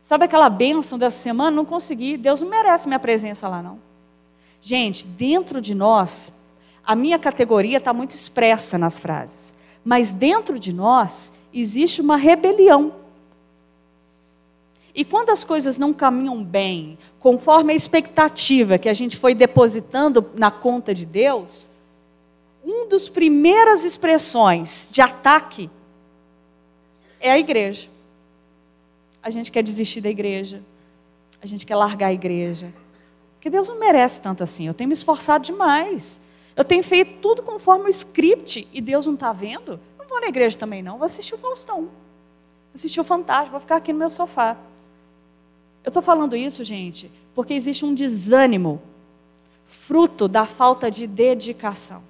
[0.03, 1.55] Sabe aquela bênção dessa semana?
[1.55, 3.79] Não consegui, Deus não merece minha presença lá não.
[4.61, 6.33] Gente, dentro de nós,
[6.85, 9.53] a minha categoria está muito expressa nas frases.
[9.83, 12.95] Mas dentro de nós existe uma rebelião.
[14.95, 20.29] E quando as coisas não caminham bem, conforme a expectativa que a gente foi depositando
[20.35, 21.69] na conta de Deus,
[22.63, 25.69] uma das primeiras expressões de ataque
[27.19, 27.89] é a igreja.
[29.21, 30.61] A gente quer desistir da igreja.
[31.41, 32.71] A gente quer largar a igreja.
[33.35, 34.67] Porque Deus não merece tanto assim.
[34.67, 36.21] Eu tenho me esforçado demais.
[36.55, 39.79] Eu tenho feito tudo conforme o script e Deus não está vendo?
[40.13, 40.99] Vou na igreja também, não.
[40.99, 41.77] Vou assistir o Faustão.
[41.77, 41.89] Vou
[42.75, 43.49] assistir o Fantástico.
[43.49, 44.55] Vou ficar aqui no meu sofá.
[45.83, 48.79] Eu estou falando isso, gente, porque existe um desânimo
[49.65, 52.03] fruto da falta de dedicação.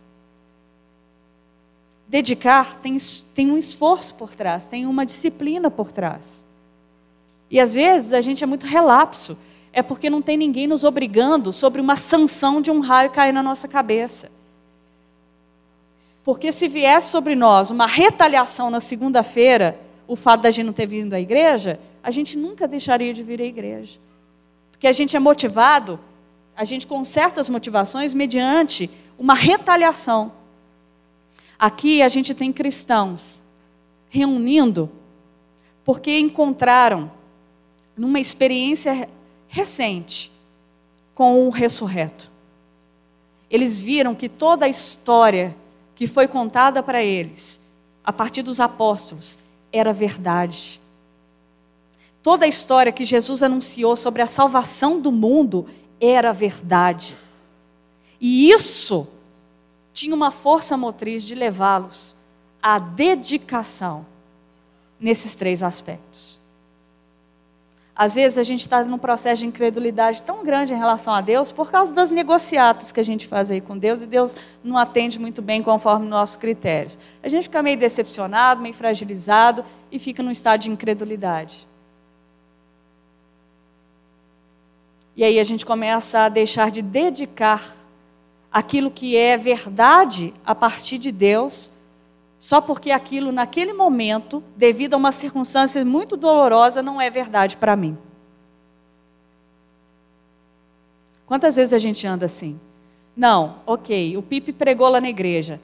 [2.05, 2.97] Dedicar tem,
[3.33, 6.45] tem um esforço por trás, tem uma disciplina por trás.
[7.49, 9.37] E às vezes a gente é muito relapso
[9.71, 13.41] é porque não tem ninguém nos obrigando sobre uma sanção de um raio cair na
[13.41, 14.29] nossa cabeça.
[16.23, 20.85] Porque se viesse sobre nós uma retaliação na segunda-feira, o fato da gente não ter
[20.85, 23.99] vindo à igreja, a gente nunca deixaria de vir à igreja.
[24.71, 25.99] Porque a gente é motivado,
[26.55, 30.31] a gente com certas motivações, mediante uma retaliação.
[31.59, 33.41] Aqui a gente tem cristãos
[34.09, 34.89] reunindo
[35.83, 37.11] porque encontraram
[37.97, 39.09] numa experiência
[39.47, 40.31] recente
[41.13, 42.31] com o ressurreto.
[43.49, 45.55] Eles viram que toda a história
[45.95, 47.61] que foi contada para eles,
[48.03, 49.37] a partir dos apóstolos,
[49.71, 50.79] era verdade.
[52.21, 55.67] Toda a história que Jesus anunciou sobre a salvação do mundo
[55.99, 57.15] era verdade.
[58.19, 59.07] E isso
[59.93, 62.15] tinha uma força motriz de levá-los
[62.61, 64.05] à dedicação
[64.99, 66.39] nesses três aspectos.
[67.95, 71.51] Às vezes a gente está num processo de incredulidade tão grande em relação a Deus
[71.51, 75.19] por causa das negociatas que a gente faz aí com Deus e Deus não atende
[75.19, 76.97] muito bem conforme nossos critérios.
[77.21, 81.67] A gente fica meio decepcionado, meio fragilizado e fica num estado de incredulidade.
[85.15, 87.75] E aí a gente começa a deixar de dedicar
[88.51, 91.71] aquilo que é verdade a partir de Deus
[92.43, 97.73] só porque aquilo, naquele momento, devido a uma circunstância muito dolorosa, não é verdade para
[97.73, 97.97] mim.
[101.25, 102.59] Quantas vezes a gente anda assim?
[103.15, 105.57] Não, ok, o Pipe pregou lá na igreja.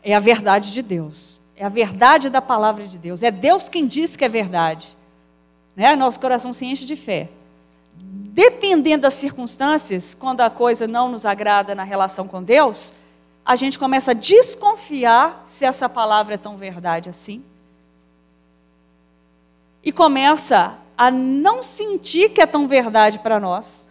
[0.00, 1.40] É a verdade de Deus.
[1.56, 3.24] É a verdade da palavra de Deus.
[3.24, 4.96] É Deus quem diz que é verdade.
[5.74, 5.96] Né?
[5.96, 7.30] Nosso coração se enche de fé.
[7.96, 12.92] Dependendo das circunstâncias, quando a coisa não nos agrada na relação com Deus,
[13.44, 17.42] a gente começa a desconfiar se essa palavra é tão verdade assim.
[19.82, 23.88] E começa a não sentir que é tão verdade para nós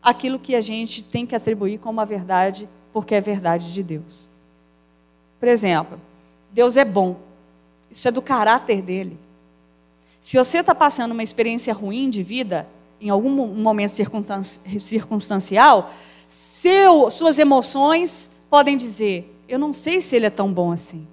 [0.00, 4.28] aquilo que a gente tem que atribuir como a verdade, porque é verdade de Deus.
[5.40, 6.00] Por exemplo,
[6.52, 7.16] Deus é bom.
[7.90, 9.18] Isso é do caráter dele.
[10.20, 12.68] Se você está passando uma experiência ruim de vida,
[13.00, 13.92] em algum momento
[14.78, 15.92] circunstancial,
[16.26, 21.06] seu, suas emoções podem dizer: eu não sei se ele é tão bom assim,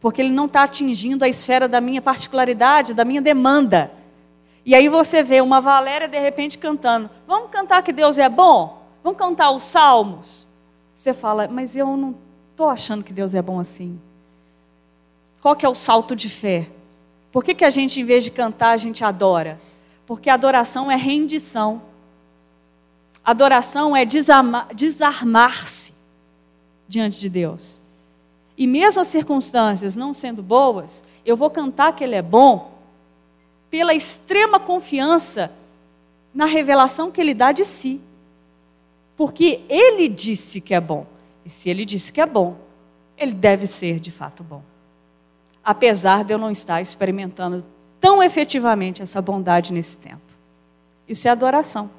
[0.00, 3.90] porque ele não está atingindo a esfera da minha particularidade, da minha demanda.
[4.64, 8.82] E aí você vê uma Valéria de repente cantando: vamos cantar que Deus é bom?
[9.02, 10.46] Vamos cantar os salmos?
[10.94, 12.14] Você fala, mas eu não
[12.50, 14.00] estou achando que Deus é bom assim.
[15.40, 16.68] Qual que é o salto de fé?
[17.30, 19.60] Por que, que a gente, em vez de cantar, a gente adora?
[20.06, 21.82] Porque adoração é rendição.
[23.22, 25.95] Adoração é desarmar-se
[26.88, 27.80] diante de Deus.
[28.56, 32.72] E mesmo as circunstâncias não sendo boas, eu vou cantar que Ele é bom
[33.70, 35.52] pela extrema confiança
[36.32, 38.00] na revelação que Ele dá de si.
[39.16, 41.06] Porque Ele disse que é bom.
[41.44, 42.56] E se Ele disse que é bom,
[43.16, 44.62] Ele deve ser de fato bom.
[45.62, 47.64] Apesar de eu não estar experimentando
[48.00, 50.20] tão efetivamente essa bondade nesse tempo.
[51.08, 51.90] Isso é adoração.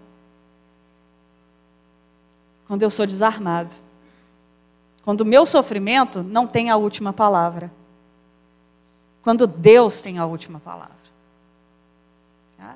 [2.68, 3.74] Quando eu sou desarmado.
[5.08, 7.72] Quando o meu sofrimento não tem a última palavra.
[9.22, 10.98] Quando Deus tem a última palavra.
[12.58, 12.76] Tá?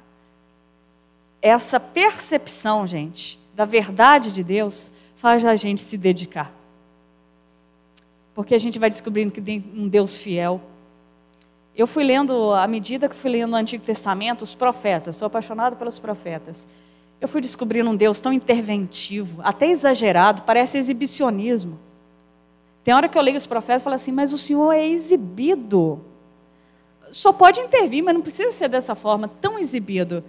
[1.42, 6.50] Essa percepção, gente, da verdade de Deus faz a gente se dedicar.
[8.34, 10.62] Porque a gente vai descobrindo que tem um Deus fiel.
[11.76, 15.76] Eu fui lendo, à medida que fui lendo o Antigo Testamento, os profetas, sou apaixonado
[15.76, 16.66] pelos profetas.
[17.20, 21.91] Eu fui descobrindo um Deus tão interventivo, até exagerado, parece exibicionismo.
[22.84, 26.02] Tem hora que eu leio os profetas e falo assim, mas o Senhor é exibido.
[27.10, 30.24] Só pode intervir, mas não precisa ser dessa forma, tão exibido.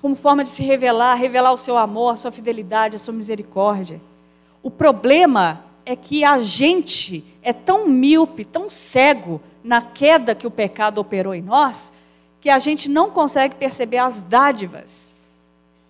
[0.00, 4.00] Como forma de se revelar, revelar o seu amor, a sua fidelidade, a sua misericórdia.
[4.62, 10.50] O problema é que a gente é tão míope, tão cego na queda que o
[10.50, 11.92] pecado operou em nós,
[12.40, 15.14] que a gente não consegue perceber as dádivas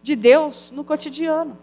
[0.02, 1.56] de Deus no cotidiano.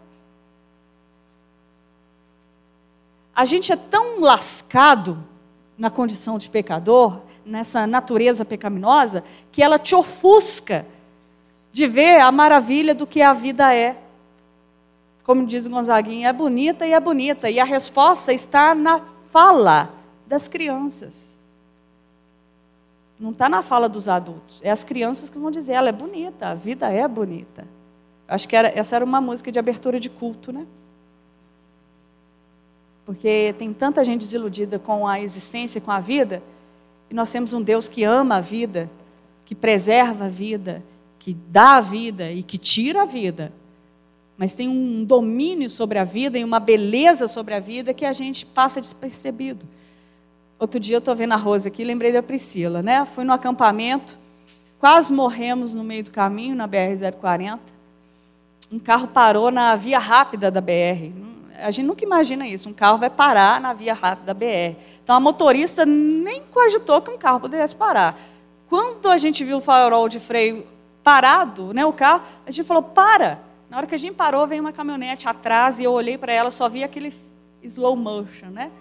[3.35, 5.23] A gente é tão lascado
[5.77, 10.85] na condição de pecador, nessa natureza pecaminosa, que ela te ofusca
[11.71, 13.97] de ver a maravilha do que a vida é.
[15.23, 17.49] Como diz o Gonzaguinha, é bonita e é bonita.
[17.49, 19.89] E a resposta está na fala
[20.27, 21.35] das crianças.
[23.19, 24.59] Não está na fala dos adultos.
[24.61, 27.65] É as crianças que vão dizer, ela é bonita, a vida é bonita.
[28.27, 30.67] Acho que era, essa era uma música de abertura de culto, né?
[33.05, 36.41] Porque tem tanta gente desiludida com a existência, com a vida,
[37.09, 38.89] e nós temos um Deus que ama a vida,
[39.45, 40.81] que preserva a vida,
[41.19, 43.51] que dá a vida e que tira a vida.
[44.37, 48.13] Mas tem um domínio sobre a vida e uma beleza sobre a vida que a
[48.13, 49.65] gente passa despercebido.
[50.57, 53.05] Outro dia eu estou vendo a Rosa aqui, lembrei da Priscila, né?
[53.05, 54.17] Fui no acampamento,
[54.79, 57.59] quase morremos no meio do caminho, na BR-040.
[58.71, 62.69] Um carro parou na via rápida da BR a gente nunca imagina isso.
[62.69, 64.77] Um carro vai parar na via rápida da BR.
[65.03, 68.17] Então a motorista nem cogitou que um carro pudesse parar.
[68.67, 70.65] Quando a gente viu o farol de freio
[71.03, 73.39] parado, né, o carro, a gente falou: para.
[73.69, 76.51] Na hora que a gente parou, veio uma caminhonete atrás e eu olhei para ela,
[76.51, 77.13] só vi aquele
[77.63, 78.71] slow motion, né?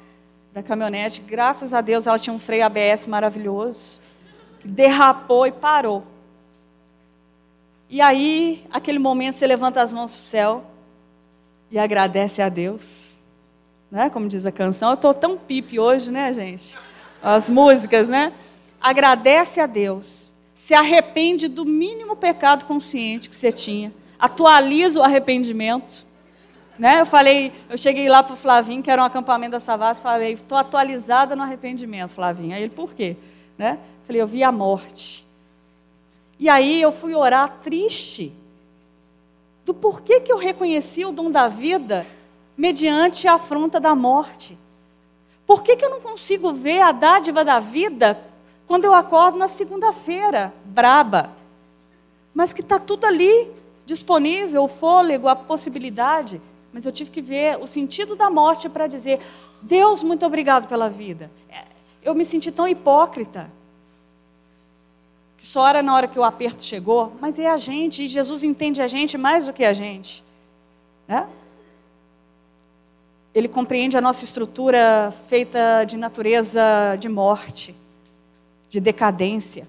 [0.53, 1.23] Da caminhonete.
[1.23, 4.01] Graças a Deus ela tinha um freio ABS maravilhoso,
[4.61, 6.05] que derrapou e parou.
[7.89, 10.64] E aí, aquele momento, você levanta as mãos para o céu
[11.73, 13.18] e agradece a Deus.
[13.91, 14.11] Né?
[14.11, 16.77] Como diz a canção, eu estou tão pipe hoje, né, gente?
[17.23, 18.33] As músicas, né?
[18.81, 26.07] Agradece a Deus se arrepende do mínimo pecado consciente que você tinha, atualiza o arrependimento.
[26.79, 27.01] Né?
[27.01, 30.35] Eu falei, eu cheguei lá para o Flavinho, que era um acampamento da Savas, falei,
[30.35, 32.55] estou atualizada no arrependimento, Flavinho.
[32.55, 33.16] Aí ele, por quê?
[33.59, 33.77] Né?
[34.07, 35.27] Falei, eu vi a morte.
[36.39, 38.33] E aí eu fui orar triste
[39.65, 42.07] do porquê que eu reconheci o dom da vida
[42.57, 44.59] mediante a afronta da morte.
[45.47, 48.19] Por que, que eu não consigo ver a dádiva da vida
[48.67, 51.31] quando eu acordo na segunda-feira, braba?
[52.35, 53.51] Mas que está tudo ali,
[53.85, 56.41] disponível, o fôlego, a possibilidade.
[56.73, 59.21] Mas eu tive que ver o sentido da morte para dizer:
[59.61, 61.31] Deus, muito obrigado pela vida.
[61.49, 61.65] É,
[62.03, 63.51] eu me senti tão hipócrita.
[65.43, 68.80] Que era na hora que o aperto chegou, mas é a gente, e Jesus entende
[68.80, 70.22] a gente mais do que a gente.
[71.09, 71.28] Né?
[73.34, 76.62] Ele compreende a nossa estrutura feita de natureza
[77.01, 77.74] de morte,
[78.70, 79.66] de decadência.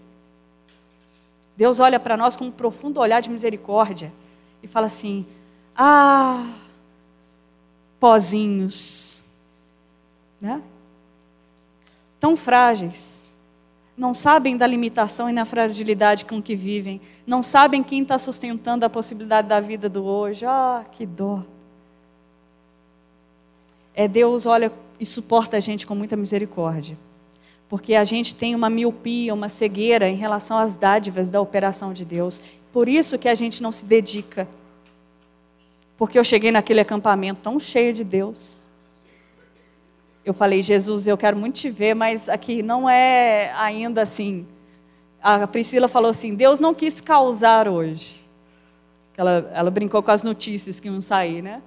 [1.57, 4.13] Deus olha para nós com um profundo olhar de misericórdia
[4.61, 5.25] e fala assim:
[5.75, 6.45] Ah,
[7.99, 9.23] pozinhos,
[10.39, 10.61] né?
[12.19, 13.32] Tão frágeis,
[13.95, 18.85] não sabem da limitação e na fragilidade com que vivem, não sabem quem está sustentando
[18.85, 20.45] a possibilidade da vida do hoje.
[20.45, 21.43] Ah, que dor
[23.95, 26.97] é Deus olha e suporta a gente com muita misericórdia.
[27.69, 32.05] Porque a gente tem uma miopia, uma cegueira em relação às dádivas da operação de
[32.05, 32.41] Deus.
[32.71, 34.47] Por isso que a gente não se dedica.
[35.97, 38.67] Porque eu cheguei naquele acampamento tão cheio de Deus.
[40.25, 44.47] Eu falei, Jesus, eu quero muito te ver, mas aqui não é ainda assim.
[45.21, 48.23] A Priscila falou assim: Deus não quis causar hoje.
[49.17, 51.61] Ela, ela brincou com as notícias que iam sair, né?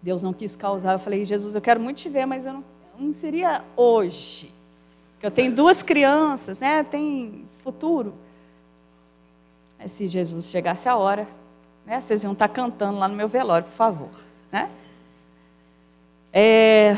[0.00, 0.94] Deus não quis causar.
[0.94, 2.64] Eu falei, Jesus, eu quero muito te ver, mas eu não,
[2.98, 4.52] não seria hoje.
[5.14, 6.82] Porque eu tenho duas crianças, né?
[6.82, 8.14] Tem futuro.
[9.78, 11.26] Mas se Jesus chegasse a hora,
[11.84, 12.00] né?
[12.00, 14.10] Vocês iam estar cantando lá no meu velório, por favor,
[14.50, 14.70] né?
[16.32, 16.96] É...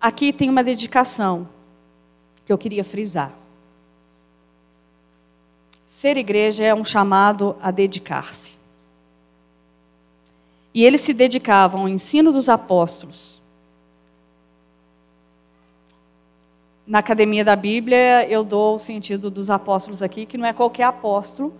[0.00, 1.46] Aqui tem uma dedicação
[2.46, 3.32] que eu queria frisar.
[5.86, 8.56] Ser igreja é um chamado a dedicar-se.
[10.72, 13.40] E eles se dedicavam ao ensino dos apóstolos.
[16.86, 20.84] Na Academia da Bíblia, eu dou o sentido dos apóstolos aqui, que não é qualquer
[20.84, 21.52] apóstolo,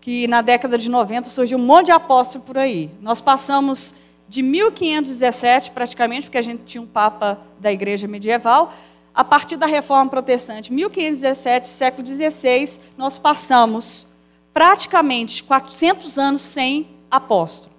[0.00, 2.90] que na década de 90 surgiu um monte de apóstolo por aí.
[3.00, 3.94] Nós passamos
[4.30, 8.72] de 1517, praticamente, porque a gente tinha um papa da igreja medieval,
[9.12, 14.06] a partir da reforma protestante, 1517, século XVI, nós passamos
[14.54, 17.74] praticamente 400 anos sem apóstolo.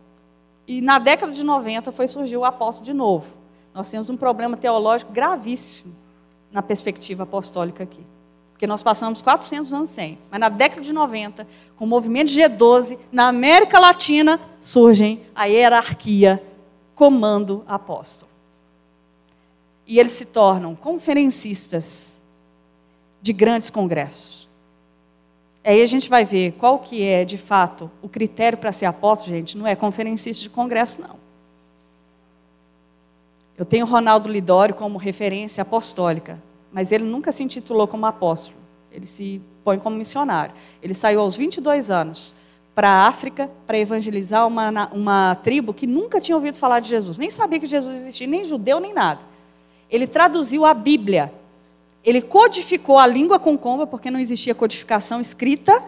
[0.68, 3.28] E na década de 90 foi surgir o apóstolo de novo.
[3.74, 5.95] Nós temos um problema teológico gravíssimo
[6.52, 8.06] na perspectiva apostólica aqui.
[8.62, 10.20] Porque nós passamos 400 anos sem.
[10.30, 16.43] Mas na década de 90, com o movimento G12, na América Latina, surgem a hierarquia
[16.93, 18.30] comando apóstolo.
[19.88, 22.22] E eles se tornam conferencistas
[23.20, 24.47] de grandes congressos.
[25.64, 29.36] Aí a gente vai ver qual que é, de fato, o critério para ser apóstolo,
[29.36, 31.16] gente, não é conferencista de congresso, não.
[33.57, 36.39] Eu tenho Ronaldo Lidório como referência apostólica,
[36.72, 38.57] mas ele nunca se intitulou como apóstolo.
[38.91, 40.53] Ele se põe como missionário.
[40.82, 42.36] Ele saiu aos 22 anos
[42.74, 47.17] para a África para evangelizar uma, uma tribo que nunca tinha ouvido falar de Jesus,
[47.17, 49.19] nem sabia que Jesus existia, nem judeu, nem nada.
[49.89, 51.34] Ele traduziu a Bíblia
[52.03, 55.84] ele codificou a língua concomba, porque não existia codificação escrita,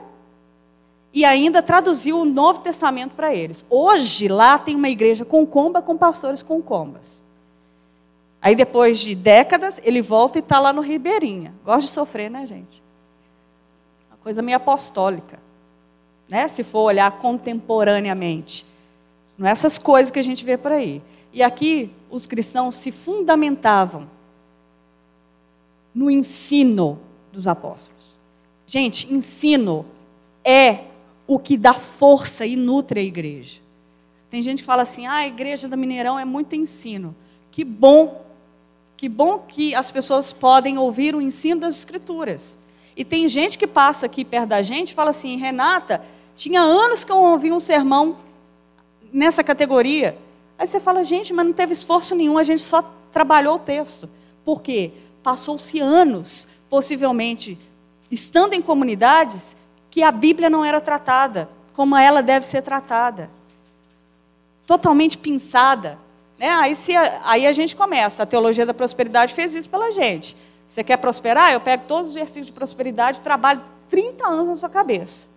[1.11, 3.65] e ainda traduziu o Novo Testamento para eles.
[3.69, 7.21] Hoje, lá tem uma igreja concomba com pastores concombas.
[8.43, 11.53] Aí, depois de décadas, ele volta e está lá no Ribeirinha.
[11.63, 12.83] Gosta de sofrer, né, gente?
[14.11, 15.39] Uma coisa meio apostólica.
[16.27, 16.49] Né?
[16.49, 18.65] Se for olhar contemporaneamente.
[19.37, 21.01] Não é essas coisas que a gente vê por aí.
[21.31, 24.09] E aqui, os cristãos se fundamentavam
[25.95, 26.99] no ensino
[27.31, 28.19] dos apóstolos.
[28.67, 29.85] Gente, ensino
[30.43, 30.79] é
[31.25, 33.61] o que dá força e nutre a igreja.
[34.29, 37.15] Tem gente que fala assim: ah, a igreja da Mineirão é muito ensino.
[37.49, 38.22] Que bom,
[39.03, 42.57] que bom que as pessoas podem ouvir o ensino das Escrituras.
[42.95, 46.01] E tem gente que passa aqui perto da gente e fala assim: Renata,
[46.37, 48.15] tinha anos que eu ouvi um sermão
[49.11, 50.17] nessa categoria.
[50.57, 52.81] Aí você fala: gente, mas não teve esforço nenhum, a gente só
[53.11, 54.09] trabalhou o texto.
[54.45, 54.93] Por quê?
[55.21, 57.59] Passou-se anos, possivelmente,
[58.09, 59.57] estando em comunidades
[59.91, 63.29] que a Bíblia não era tratada como ela deve ser tratada.
[64.65, 65.99] Totalmente pinçada.
[66.43, 66.49] Né?
[66.49, 68.23] Aí, se, aí a gente começa.
[68.23, 70.35] A teologia da prosperidade fez isso pela gente.
[70.67, 71.53] Você quer prosperar?
[71.53, 75.29] Eu pego todos os versículos de prosperidade e trabalho 30 anos na sua cabeça.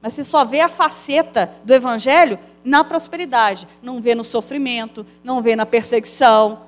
[0.00, 5.42] Mas você só vê a faceta do evangelho na prosperidade, não vê no sofrimento, não
[5.42, 6.60] vê na perseguição,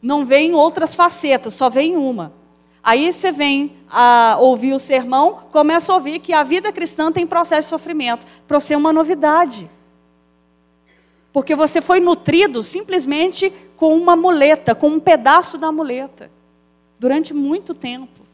[0.00, 2.32] não vê em outras facetas, só vê em uma.
[2.84, 7.26] Aí você vem a ouvir o sermão, começa a ouvir que a vida cristã tem
[7.26, 8.24] processo de sofrimento.
[8.46, 9.68] Para você é uma novidade.
[11.32, 16.30] Porque você foi nutrido simplesmente com uma muleta, com um pedaço da muleta,
[16.98, 18.26] durante muito tempo.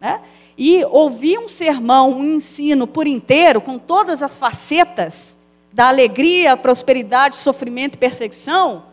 [0.00, 0.22] Né?
[0.56, 5.40] E ouvir um sermão, um ensino por inteiro, com todas as facetas
[5.72, 8.84] da alegria, prosperidade, sofrimento e perseguição,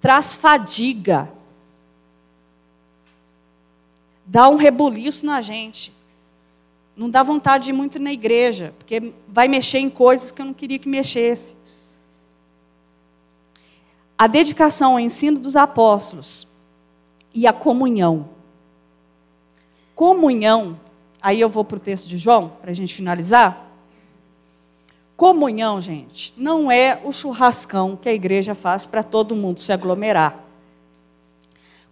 [0.00, 1.30] traz fadiga.
[4.26, 5.92] Dá um rebuliço na gente.
[6.96, 10.46] Não dá vontade de ir muito na igreja, porque vai mexer em coisas que eu
[10.46, 11.56] não queria que mexesse
[14.16, 16.46] a dedicação ao ensino dos apóstolos
[17.32, 18.28] e a comunhão.
[19.94, 20.78] Comunhão,
[21.20, 23.68] aí eu vou para o texto de João, para a gente finalizar.
[25.16, 30.40] Comunhão, gente, não é o churrascão que a igreja faz para todo mundo se aglomerar.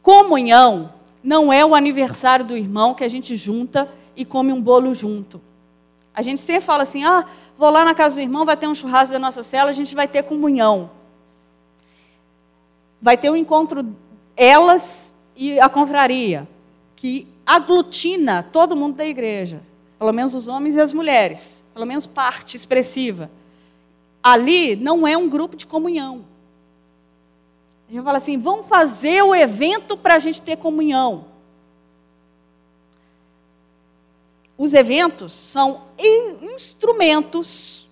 [0.00, 0.92] Comunhão
[1.22, 5.40] não é o aniversário do irmão que a gente junta e come um bolo junto.
[6.14, 7.24] A gente sempre fala assim: ah,
[7.56, 9.94] vou lá na casa do irmão, vai ter um churrasco da nossa cela, a gente
[9.94, 10.90] vai ter comunhão
[13.02, 13.84] vai ter um encontro
[14.36, 16.48] elas e a confraria,
[16.94, 19.60] que aglutina todo mundo da igreja,
[19.98, 23.28] pelo menos os homens e as mulheres, pelo menos parte expressiva.
[24.22, 26.24] Ali não é um grupo de comunhão.
[27.88, 31.24] A gente fala assim: vamos fazer o evento para a gente ter comunhão.
[34.56, 37.88] Os eventos são instrumentos,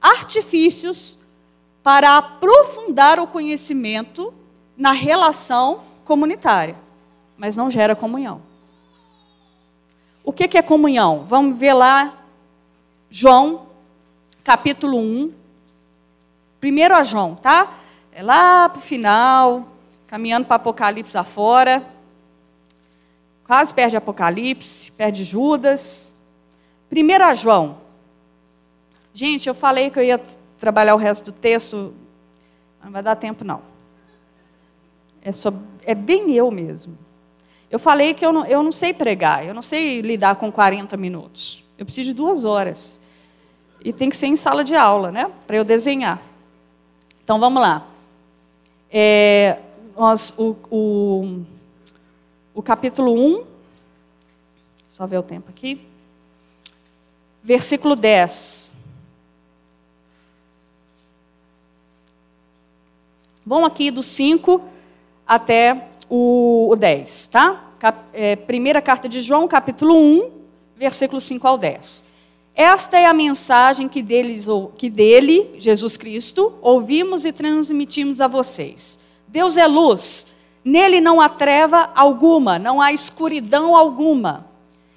[0.00, 1.20] artifícios
[1.84, 4.32] para aprofundar o conhecimento
[4.74, 6.76] na relação comunitária,
[7.36, 8.40] mas não gera comunhão.
[10.24, 11.26] O que é comunhão?
[11.26, 12.24] Vamos ver lá,
[13.10, 13.66] João,
[14.42, 15.34] capítulo 1.
[16.58, 17.74] Primeiro a João, tá?
[18.10, 19.68] É lá para o final,
[20.06, 21.84] caminhando para Apocalipse afora.
[23.44, 26.14] Quase perde Apocalipse, perde Judas.
[26.88, 27.76] Primeiro a João.
[29.12, 30.20] Gente, eu falei que eu ia
[30.64, 31.92] trabalhar o resto do texto,
[32.82, 33.60] não vai dar tempo, não.
[35.20, 35.52] É, só,
[35.82, 36.96] é bem eu mesmo.
[37.70, 40.96] Eu falei que eu não, eu não sei pregar, eu não sei lidar com 40
[40.96, 41.62] minutos.
[41.76, 42.98] Eu preciso de duas horas.
[43.84, 45.30] E tem que ser em sala de aula, né?
[45.46, 46.22] Para eu desenhar.
[47.22, 47.86] Então vamos lá.
[48.90, 49.58] É,
[49.94, 51.42] nós, o, o,
[52.54, 53.44] o capítulo 1,
[54.88, 55.86] só ver o tempo aqui.
[57.42, 58.74] Versículo 10.
[63.46, 64.62] Vamos aqui do 5
[65.26, 67.72] até o, 10, tá?
[68.14, 70.30] É, primeira carta de João, capítulo 1,
[70.74, 72.04] versículo 5 ao 10.
[72.54, 74.46] Esta é a mensagem que, deles,
[74.78, 78.98] que dele, Jesus Cristo, ouvimos e transmitimos a vocês.
[79.28, 80.28] Deus é luz,
[80.64, 84.46] nele não há treva alguma, não há escuridão alguma.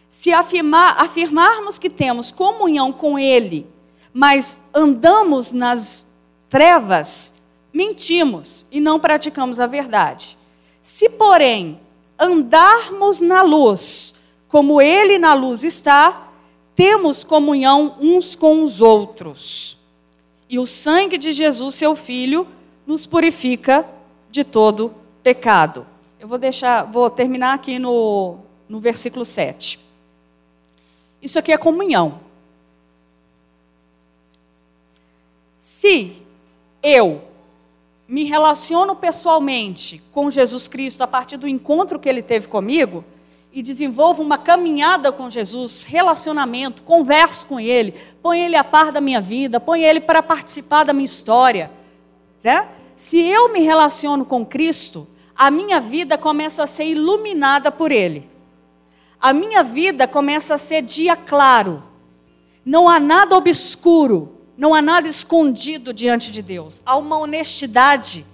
[0.08, 3.68] Se afirmar, afirmarmos que temos comunhão com ele,
[4.14, 6.08] mas andamos nas
[6.48, 7.34] trevas,
[7.74, 10.38] mentimos e não praticamos a verdade.
[10.82, 11.80] Se, porém,
[12.18, 14.16] andarmos na luz,
[14.48, 16.30] como Ele na luz está,
[16.76, 19.78] temos comunhão uns com os outros.
[20.50, 22.48] E o sangue de Jesus, seu Filho,
[22.86, 23.86] nos purifica
[24.32, 25.86] de todo pecado.
[26.20, 28.38] Eu vou deixar, vou terminar aqui no,
[28.68, 29.80] no versículo 7.
[31.22, 32.22] Isso aqui é comunhão.
[35.58, 36.22] Se
[36.82, 37.27] eu
[38.08, 43.04] me relaciono pessoalmente com Jesus Cristo a partir do encontro que ele teve comigo
[43.52, 49.02] e desenvolvo uma caminhada com Jesus, relacionamento, converso com ele, põe ele a par da
[49.02, 51.72] minha vida, põe ele para participar da minha história,
[52.44, 52.70] né?
[52.96, 58.30] Se eu me relaciono com Cristo, a minha vida começa a ser iluminada por ele.
[59.20, 61.84] A minha vida começa a ser dia claro.
[62.66, 66.82] Não há nada obscuro não há nada escondido diante de Deus.
[66.84, 68.26] Há uma honestidade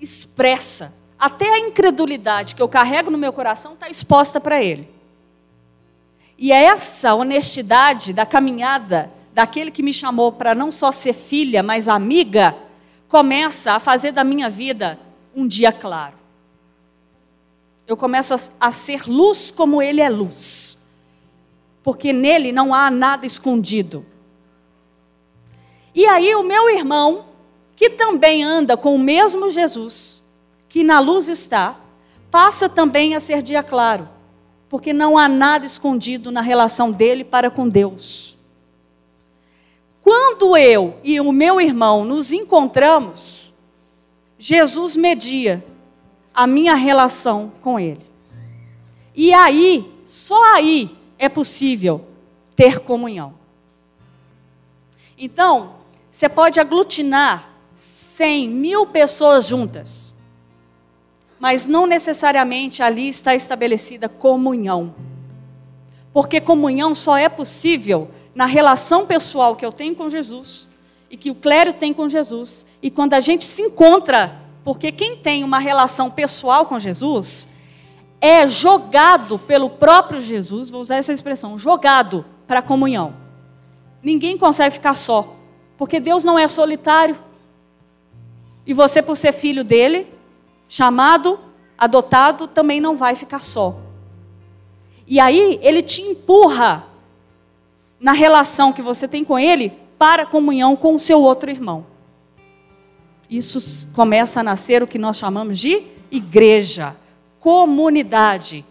[0.00, 0.92] expressa.
[1.18, 4.88] Até a incredulidade que eu carrego no meu coração está exposta para Ele.
[6.36, 11.62] E é essa honestidade da caminhada daquele que me chamou para não só ser filha,
[11.62, 12.54] mas amiga,
[13.08, 14.98] começa a fazer da minha vida
[15.34, 16.14] um dia claro.
[17.86, 18.38] Eu começo a,
[18.68, 20.78] a ser luz como Ele é luz.
[21.82, 24.04] Porque nele não há nada escondido.
[25.96, 27.24] E aí o meu irmão,
[27.74, 30.22] que também anda com o mesmo Jesus,
[30.68, 31.80] que na luz está,
[32.30, 34.06] passa também a ser dia claro,
[34.68, 38.36] porque não há nada escondido na relação dele para com Deus.
[40.02, 43.54] Quando eu e o meu irmão nos encontramos,
[44.38, 45.64] Jesus media
[46.34, 48.04] a minha relação com ele.
[49.14, 52.04] E aí, só aí é possível
[52.54, 53.32] ter comunhão.
[55.16, 55.75] Então,
[56.16, 60.14] você pode aglutinar cem mil pessoas juntas,
[61.38, 64.94] mas não necessariamente ali está estabelecida comunhão.
[66.14, 70.70] Porque comunhão só é possível na relação pessoal que eu tenho com Jesus
[71.10, 72.64] e que o clero tem com Jesus.
[72.82, 77.50] E quando a gente se encontra, porque quem tem uma relação pessoal com Jesus
[78.22, 83.12] é jogado pelo próprio Jesus, vou usar essa expressão, jogado para a comunhão.
[84.02, 85.35] Ninguém consegue ficar só,
[85.76, 87.16] porque Deus não é solitário.
[88.66, 90.06] E você, por ser filho dele,
[90.68, 91.38] chamado,
[91.78, 93.76] adotado, também não vai ficar só.
[95.06, 96.84] E aí, ele te empurra
[98.00, 101.86] na relação que você tem com ele para a comunhão com o seu outro irmão.
[103.28, 106.96] Isso começa a nascer o que nós chamamos de igreja,
[107.38, 108.64] comunidade.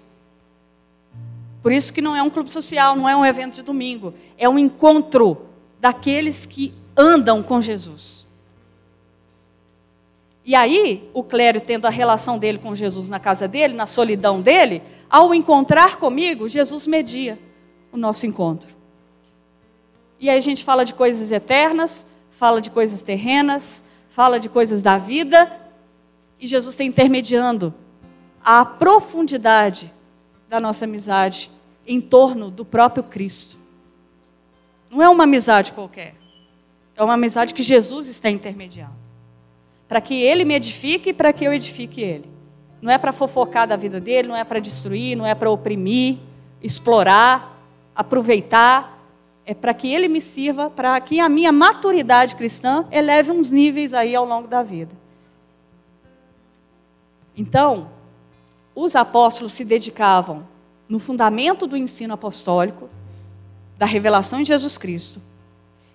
[1.61, 4.47] Por isso que não é um clube social, não é um evento de domingo, é
[4.47, 5.37] um encontro
[5.79, 8.25] daqueles que andam com Jesus.
[10.43, 14.41] E aí, o clero, tendo a relação dele com Jesus na casa dele, na solidão
[14.41, 17.39] dele, ao encontrar comigo, Jesus media
[17.91, 18.69] o nosso encontro.
[20.19, 24.81] E aí a gente fala de coisas eternas, fala de coisas terrenas, fala de coisas
[24.81, 25.51] da vida,
[26.39, 27.73] e Jesus está intermediando
[28.43, 29.91] a profundidade
[30.47, 31.49] da nossa amizade
[31.87, 33.57] em torno do próprio Cristo.
[34.91, 36.13] Não é uma amizade qualquer,
[36.95, 39.05] é uma amizade que Jesus está intermediando
[39.87, 42.29] para que ele me edifique e para que eu edifique ele.
[42.81, 46.17] Não é para fofocar da vida dele, não é para destruir, não é para oprimir,
[46.61, 47.59] explorar,
[47.95, 48.93] aproveitar.
[49.45, 53.93] É para que ele me sirva, para que a minha maturidade cristã eleve uns níveis
[53.93, 54.95] aí ao longo da vida.
[57.37, 57.89] Então,
[58.73, 60.47] os apóstolos se dedicavam
[60.89, 62.89] no fundamento do ensino apostólico,
[63.77, 65.21] da revelação de Jesus Cristo,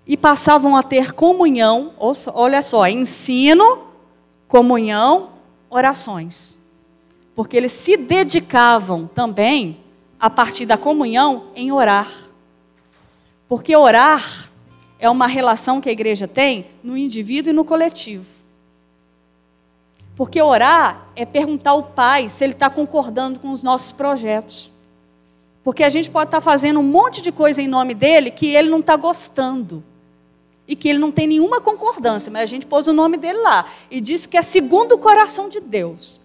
[0.06, 1.92] e passavam a ter comunhão,
[2.34, 3.84] olha só, ensino,
[4.48, 5.30] comunhão,
[5.68, 6.58] orações.
[7.34, 9.78] Porque eles se dedicavam também,
[10.18, 12.10] a partir da comunhão, em orar.
[13.48, 14.50] Porque orar
[14.98, 18.26] é uma relação que a igreja tem no indivíduo e no coletivo.
[20.16, 24.70] Porque orar é perguntar ao Pai se Ele está concordando com os nossos projetos.
[25.62, 28.54] Porque a gente pode estar tá fazendo um monte de coisa em nome dele que
[28.54, 29.82] ele não está gostando
[30.70, 33.66] e que ele não tem nenhuma concordância, mas a gente pôs o nome dele lá
[33.90, 36.20] e disse que é segundo o coração de Deus.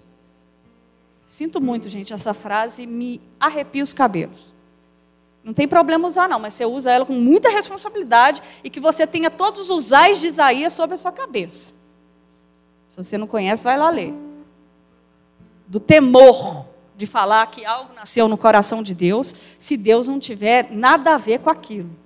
[1.27, 4.53] Sinto muito, gente, essa frase me arrepia os cabelos.
[5.43, 9.07] Não tem problema usar, não, mas você usa ela com muita responsabilidade e que você
[9.07, 11.73] tenha todos os ais de Isaías sobre a sua cabeça.
[12.87, 14.13] Se você não conhece, vai lá ler.
[15.65, 20.69] Do temor de falar que algo nasceu no coração de Deus, se Deus não tiver
[20.71, 22.04] nada a ver com aquilo.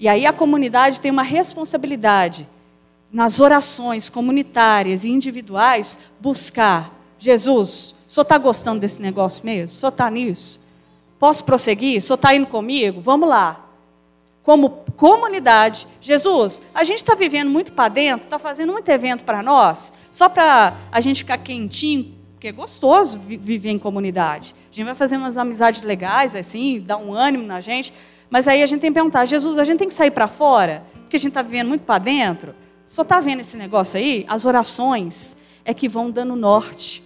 [0.00, 2.48] E aí a comunidade tem uma responsabilidade
[3.12, 9.76] nas orações comunitárias e individuais buscar Jesus, o senhor está gostando desse negócio mesmo?
[9.76, 10.58] O senhor está nisso?
[11.18, 11.98] Posso prosseguir?
[11.98, 13.02] O senhor está indo comigo?
[13.02, 13.66] Vamos lá.
[14.42, 19.42] Como comunidade, Jesus, a gente está vivendo muito para dentro, está fazendo muito evento para
[19.42, 24.54] nós, só para a gente ficar quentinho, porque é gostoso viver em comunidade.
[24.72, 27.92] A gente vai fazer umas amizades legais, assim, dar um ânimo na gente.
[28.30, 30.84] Mas aí a gente tem que perguntar, Jesus, a gente tem que sair para fora?
[31.00, 32.54] Porque a gente está vivendo muito para dentro?
[32.86, 34.24] Só está vendo esse negócio aí?
[34.28, 37.02] As orações é que vão dando norte.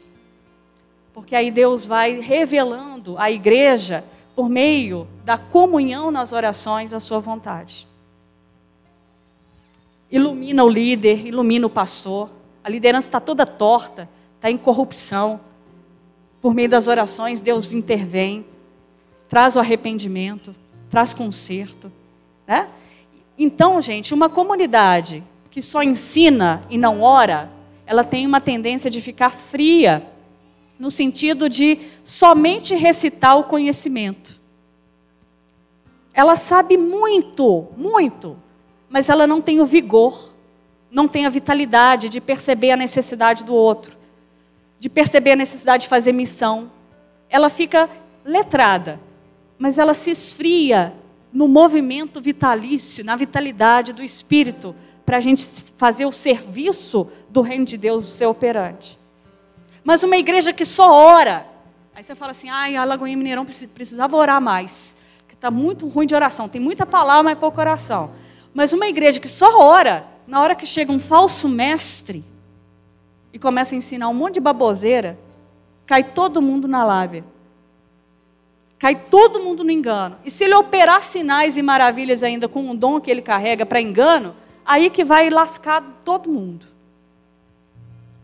[1.15, 4.05] Porque aí Deus vai revelando à igreja,
[4.37, 7.89] por meio da comunhão nas orações, a sua vontade.
[10.11, 12.29] Ilumina o líder, ilumina o pastor.
[12.63, 15.41] A liderança está toda torta, está em corrupção.
[16.41, 18.45] Por meio das orações, Deus intervém,
[19.29, 20.55] traz o arrependimento
[20.95, 21.91] traz conserto.
[22.47, 22.69] Né?
[23.37, 27.51] Então, gente, uma comunidade que só ensina e não ora,
[27.85, 30.07] ela tem uma tendência de ficar fria,
[30.79, 34.41] no sentido de somente recitar o conhecimento.
[36.13, 38.37] Ela sabe muito, muito,
[38.89, 40.33] mas ela não tem o vigor,
[40.93, 43.97] não tem a vitalidade de perceber a necessidade do outro,
[44.79, 46.71] de perceber a necessidade de fazer missão.
[47.29, 47.91] Ela fica
[48.25, 49.01] letrada,
[49.59, 50.95] mas ela se esfria
[51.33, 54.75] no movimento vitalício, na vitalidade do Espírito,
[55.05, 55.45] para a gente
[55.77, 58.99] fazer o serviço do reino de Deus ser operante.
[59.83, 61.47] Mas uma igreja que só ora.
[61.95, 63.45] Aí você fala assim: ai, a Lagoinha Mineirão
[63.75, 64.97] precisava orar mais.
[65.29, 66.49] Que está muito ruim de oração.
[66.49, 68.13] Tem muita palavra, mas pouca oração.
[68.55, 72.25] Mas uma igreja que só ora, na hora que chega um falso mestre
[73.33, 75.19] e começa a ensinar um monte de baboseira,
[75.85, 77.25] cai todo mundo na lábia.
[78.85, 80.19] Cai todo mundo no engano.
[80.27, 83.81] E se ele operar sinais e maravilhas ainda com um dom que ele carrega para
[83.81, 86.67] engano, aí que vai lascar todo mundo.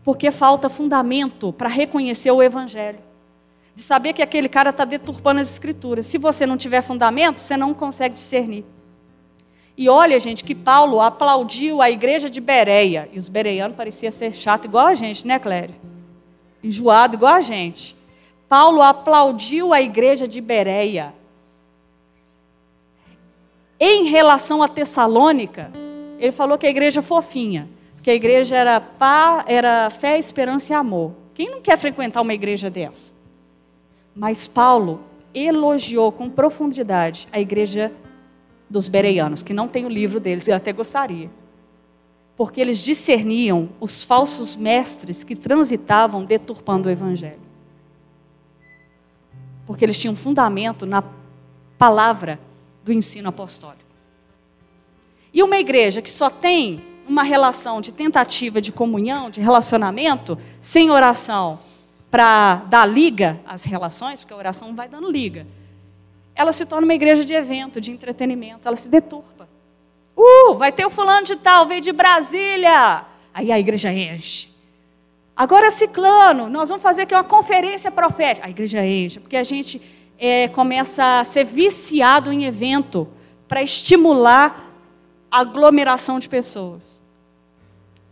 [0.03, 2.99] Porque falta fundamento para reconhecer o evangelho.
[3.73, 6.05] De saber que aquele cara está deturpando as escrituras.
[6.05, 8.63] Se você não tiver fundamento, você não consegue discernir.
[9.75, 13.09] E olha, gente, que Paulo aplaudiu a igreja de Bereia.
[13.11, 15.73] E os bereianos pareciam ser chato igual a gente, né, Clério?
[16.63, 17.99] Enjoado igual a gente.
[18.51, 21.13] Paulo aplaudiu a igreja de Bereia.
[23.79, 25.71] Em relação a Tessalônica,
[26.19, 27.69] ele falou que a igreja é fofinha,
[28.03, 31.13] que a igreja era, pá, era fé, esperança e amor.
[31.33, 33.13] Quem não quer frequentar uma igreja dessa?
[34.13, 34.99] Mas Paulo
[35.33, 37.89] elogiou com profundidade a igreja
[38.69, 41.31] dos bereianos, que não tem o livro deles, eu até gostaria.
[42.35, 47.50] Porque eles discerniam os falsos mestres que transitavam deturpando o evangelho.
[49.71, 51.03] Porque eles tinham fundamento na
[51.77, 52.39] palavra
[52.83, 53.81] do ensino apostólico.
[55.33, 60.91] E uma igreja que só tem uma relação de tentativa de comunhão, de relacionamento, sem
[60.91, 61.59] oração,
[62.09, 65.47] para dar liga às relações, porque a oração não vai dando liga
[66.35, 69.47] ela se torna uma igreja de evento, de entretenimento, ela se deturpa.
[70.15, 73.05] Uh, vai ter o fulano de tal, veio de Brasília.
[73.33, 74.50] Aí a igreja enche.
[75.35, 78.45] Agora, ciclano, nós vamos fazer aqui uma conferência profética.
[78.45, 79.81] A igreja enche, porque a gente
[80.17, 83.07] é, começa a ser viciado em evento
[83.47, 84.71] para estimular
[85.31, 87.01] a aglomeração de pessoas.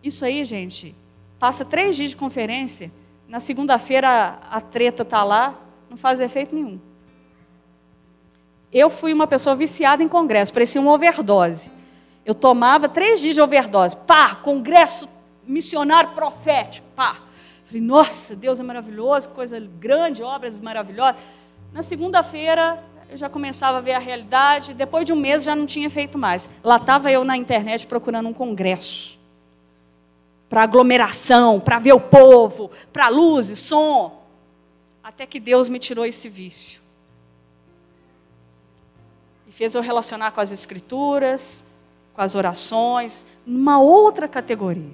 [0.01, 0.95] Isso aí, gente,
[1.37, 2.91] passa três dias de conferência,
[3.27, 5.53] na segunda-feira a treta está lá,
[5.89, 6.79] não faz efeito nenhum.
[8.71, 11.71] Eu fui uma pessoa viciada em congresso, parecia uma overdose.
[12.25, 13.95] Eu tomava três dias de overdose.
[13.97, 15.07] Pá, congresso
[15.49, 16.87] missionário profético.
[16.95, 17.17] Pá.
[17.65, 21.21] Falei, nossa, Deus é maravilhoso, coisa grande, obras maravilhosas.
[21.71, 24.73] Na segunda-feira, eu já começava a ver a realidade.
[24.73, 26.49] Depois de um mês, já não tinha feito mais.
[26.63, 29.19] Lá estava eu na internet procurando um congresso.
[30.47, 34.23] Para aglomeração, para ver o povo, para luz e som.
[35.03, 36.79] Até que Deus me tirou esse vício
[39.59, 41.65] fez eu relacionar com as escrituras,
[42.13, 44.93] com as orações, numa outra categoria.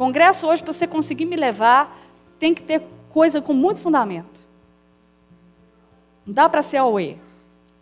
[0.00, 1.94] Congresso hoje, para você conseguir me levar,
[2.38, 4.40] tem que ter coisa com muito fundamento.
[6.24, 7.16] Não dá para ser auê.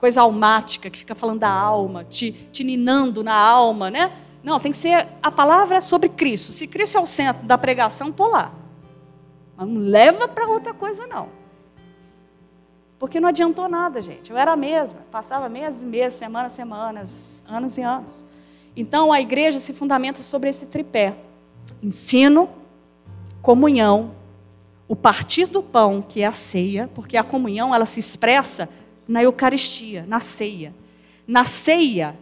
[0.01, 4.13] Coisa almática, que fica falando da alma, te, te ninando na alma, né?
[4.43, 6.51] Não, tem que ser a palavra sobre Cristo.
[6.51, 8.51] Se Cristo é o centro da pregação, estou lá.
[9.57, 11.29] Mas não leva para outra coisa, não.
[12.99, 14.33] Porque não adiantou nada, gente.
[14.33, 14.99] Eu era a mesma.
[15.13, 18.25] Passava meses e meses, semanas, semanas, anos e anos.
[18.75, 21.15] Então a igreja se fundamenta sobre esse tripé:
[21.83, 22.49] ensino,
[23.43, 24.13] comunhão,
[24.89, 28.69] o partir do pão, que é a ceia, porque a comunhão ela se expressa
[29.07, 30.75] na Eucaristia, na ceia.
[31.27, 32.17] Na ceia,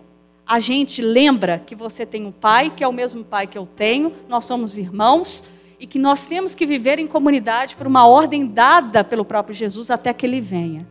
[0.46, 3.66] a gente lembra que você tem um pai, que é o mesmo pai que eu
[3.66, 5.44] tenho, nós somos irmãos,
[5.78, 9.90] e que nós temos que viver em comunidade por uma ordem dada pelo próprio Jesus
[9.90, 10.86] até que ele venha.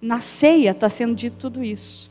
[0.00, 2.10] Na ceia está sendo dito tudo isso.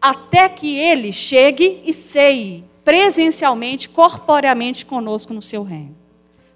[0.00, 5.96] Até que ele chegue e ceie presencialmente, corporeamente conosco no seu reino.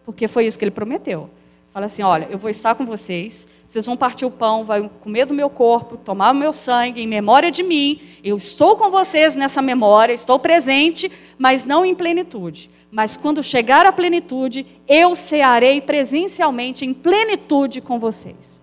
[0.04, 1.30] Porque foi isso que ele prometeu.
[1.70, 5.26] Fala assim: olha, eu vou estar com vocês, vocês vão partir o pão, vão comer
[5.26, 8.00] do meu corpo, tomar o meu sangue, em memória de mim.
[8.24, 12.70] Eu estou com vocês nessa memória, estou presente, mas não em plenitude.
[12.90, 18.62] Mas quando chegar a plenitude, eu cearei presencialmente em plenitude com vocês.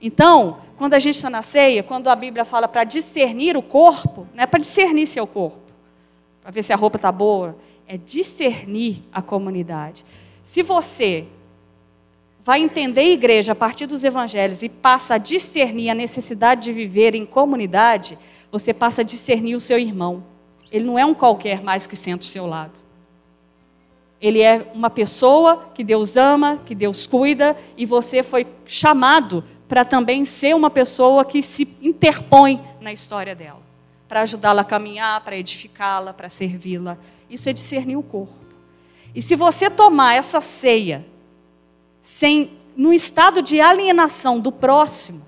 [0.00, 4.28] Então, quando a gente está na ceia, quando a Bíblia fala para discernir o corpo,
[4.34, 5.63] não é para discernir seu corpo,
[6.44, 7.56] para ver se a roupa está boa,
[7.88, 10.04] é discernir a comunidade.
[10.42, 11.24] Se você
[12.44, 16.72] vai entender a igreja a partir dos evangelhos e passa a discernir a necessidade de
[16.72, 18.18] viver em comunidade,
[18.52, 20.22] você passa a discernir o seu irmão.
[20.70, 22.78] Ele não é um qualquer mais que senta ao seu lado.
[24.20, 29.82] Ele é uma pessoa que Deus ama, que Deus cuida, e você foi chamado para
[29.82, 33.62] também ser uma pessoa que se interpõe na história dela,
[34.14, 36.96] para ajudá-la a caminhar, para edificá-la, para servi-la.
[37.28, 38.32] Isso é discernir o corpo.
[39.12, 41.04] E se você tomar essa ceia
[42.00, 45.26] sem no estado de alienação do próximo,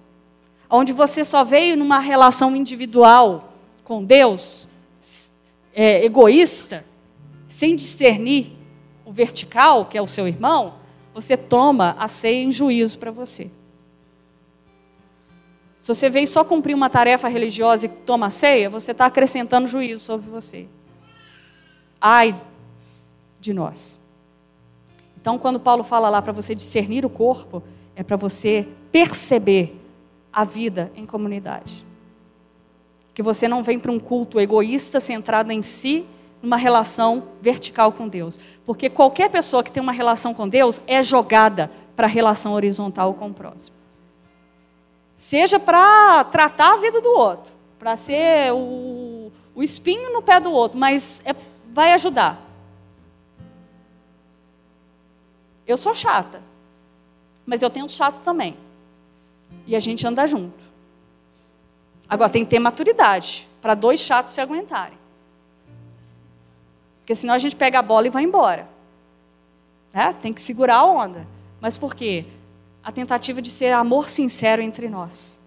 [0.70, 4.68] onde você só veio numa relação individual com Deus,
[5.74, 6.84] é, egoísta,
[7.48, 8.52] sem discernir
[9.04, 10.74] o vertical, que é o seu irmão,
[11.12, 13.50] você toma a ceia em juízo para você.
[15.86, 20.02] Se você veio só cumprir uma tarefa religiosa e toma ceia, você está acrescentando juízo
[20.02, 20.66] sobre você.
[22.00, 22.34] Ai
[23.38, 24.00] de nós.
[25.16, 27.62] Então, quando Paulo fala lá para você discernir o corpo,
[27.94, 29.80] é para você perceber
[30.32, 31.86] a vida em comunidade.
[33.14, 36.04] Que você não vem para um culto egoísta centrado em si,
[36.42, 38.40] numa relação vertical com Deus.
[38.64, 43.14] Porque qualquer pessoa que tem uma relação com Deus é jogada para a relação horizontal
[43.14, 43.85] com o próximo.
[45.18, 50.52] Seja para tratar a vida do outro, para ser o, o espinho no pé do
[50.52, 51.34] outro, mas é,
[51.72, 52.40] vai ajudar.
[55.66, 56.42] Eu sou chata,
[57.44, 58.56] mas eu tenho chato também.
[59.66, 60.64] E a gente anda junto.
[62.08, 64.98] Agora tem que ter maturidade para dois chatos se aguentarem.
[67.00, 68.68] Porque senão a gente pega a bola e vai embora.
[69.92, 70.12] É?
[70.12, 71.26] Tem que segurar a onda.
[71.60, 72.26] Mas por quê?
[72.86, 75.40] A tentativa de ser amor sincero entre nós.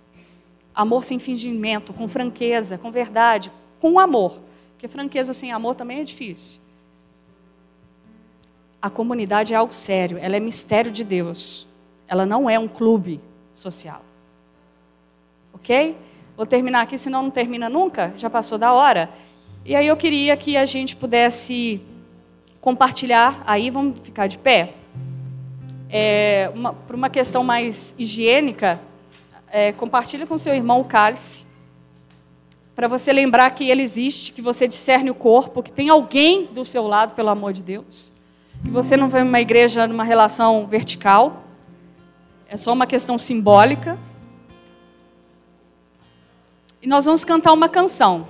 [0.75, 4.41] Amor sem fingimento, com franqueza, com verdade, com amor.
[4.73, 6.59] Porque franqueza sem amor também é difícil.
[8.81, 11.65] A comunidade é algo sério, ela é mistério de Deus.
[12.09, 13.21] Ela não é um clube
[13.53, 14.03] social.
[15.53, 15.95] Ok?
[16.35, 19.09] Vou terminar aqui, senão não termina nunca, já passou da hora.
[19.63, 21.81] E aí eu queria que a gente pudesse
[22.59, 24.73] compartilhar, aí vamos ficar de pé.
[25.89, 26.51] É,
[26.85, 28.79] por uma questão mais higiênica,
[29.51, 31.47] é, compartilhe com seu irmão o cálice,
[32.75, 36.63] para você lembrar que ele existe, que você discerne o corpo, que tem alguém do
[36.63, 38.13] seu lado, pelo amor de Deus
[38.63, 41.43] que você não vê uma igreja numa relação vertical,
[42.47, 43.97] é só uma questão simbólica.
[46.81, 48.27] E nós vamos cantar uma canção.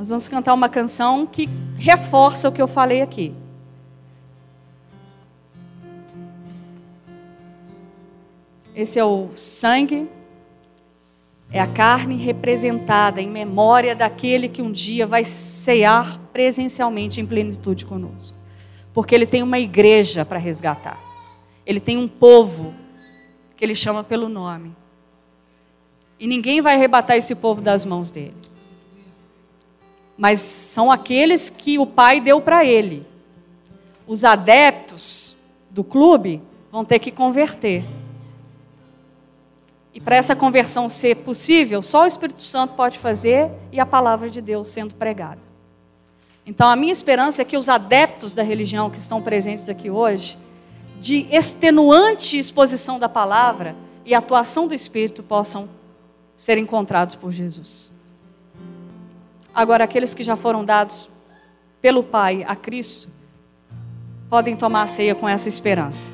[0.00, 1.46] Nós vamos cantar uma canção que
[1.76, 3.34] reforça o que eu falei aqui.
[8.74, 10.08] Esse é o sangue
[11.52, 17.84] é a carne representada em memória daquele que um dia vai cear presencialmente em plenitude
[17.84, 18.34] conosco.
[18.94, 20.98] Porque ele tem uma igreja para resgatar.
[21.66, 22.72] Ele tem um povo
[23.54, 24.74] que ele chama pelo nome.
[26.18, 28.49] E ninguém vai arrebatar esse povo das mãos dele.
[30.20, 33.04] Mas são aqueles que o pai deu para ele.
[34.06, 35.36] Os adeptos
[35.68, 36.40] do clube
[36.70, 37.82] vão ter que converter
[39.92, 44.30] e para essa conversão ser possível, só o Espírito Santo pode fazer e a palavra
[44.30, 45.40] de Deus sendo pregada.
[46.46, 50.38] Então, a minha esperança é que os adeptos da religião que estão presentes aqui hoje,
[51.00, 55.68] de extenuante exposição da palavra e atuação do Espírito, possam
[56.36, 57.90] ser encontrados por Jesus.
[59.54, 61.08] Agora, aqueles que já foram dados
[61.80, 63.08] pelo Pai a Cristo,
[64.28, 66.12] podem tomar a ceia com essa esperança,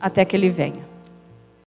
[0.00, 0.91] até que Ele venha.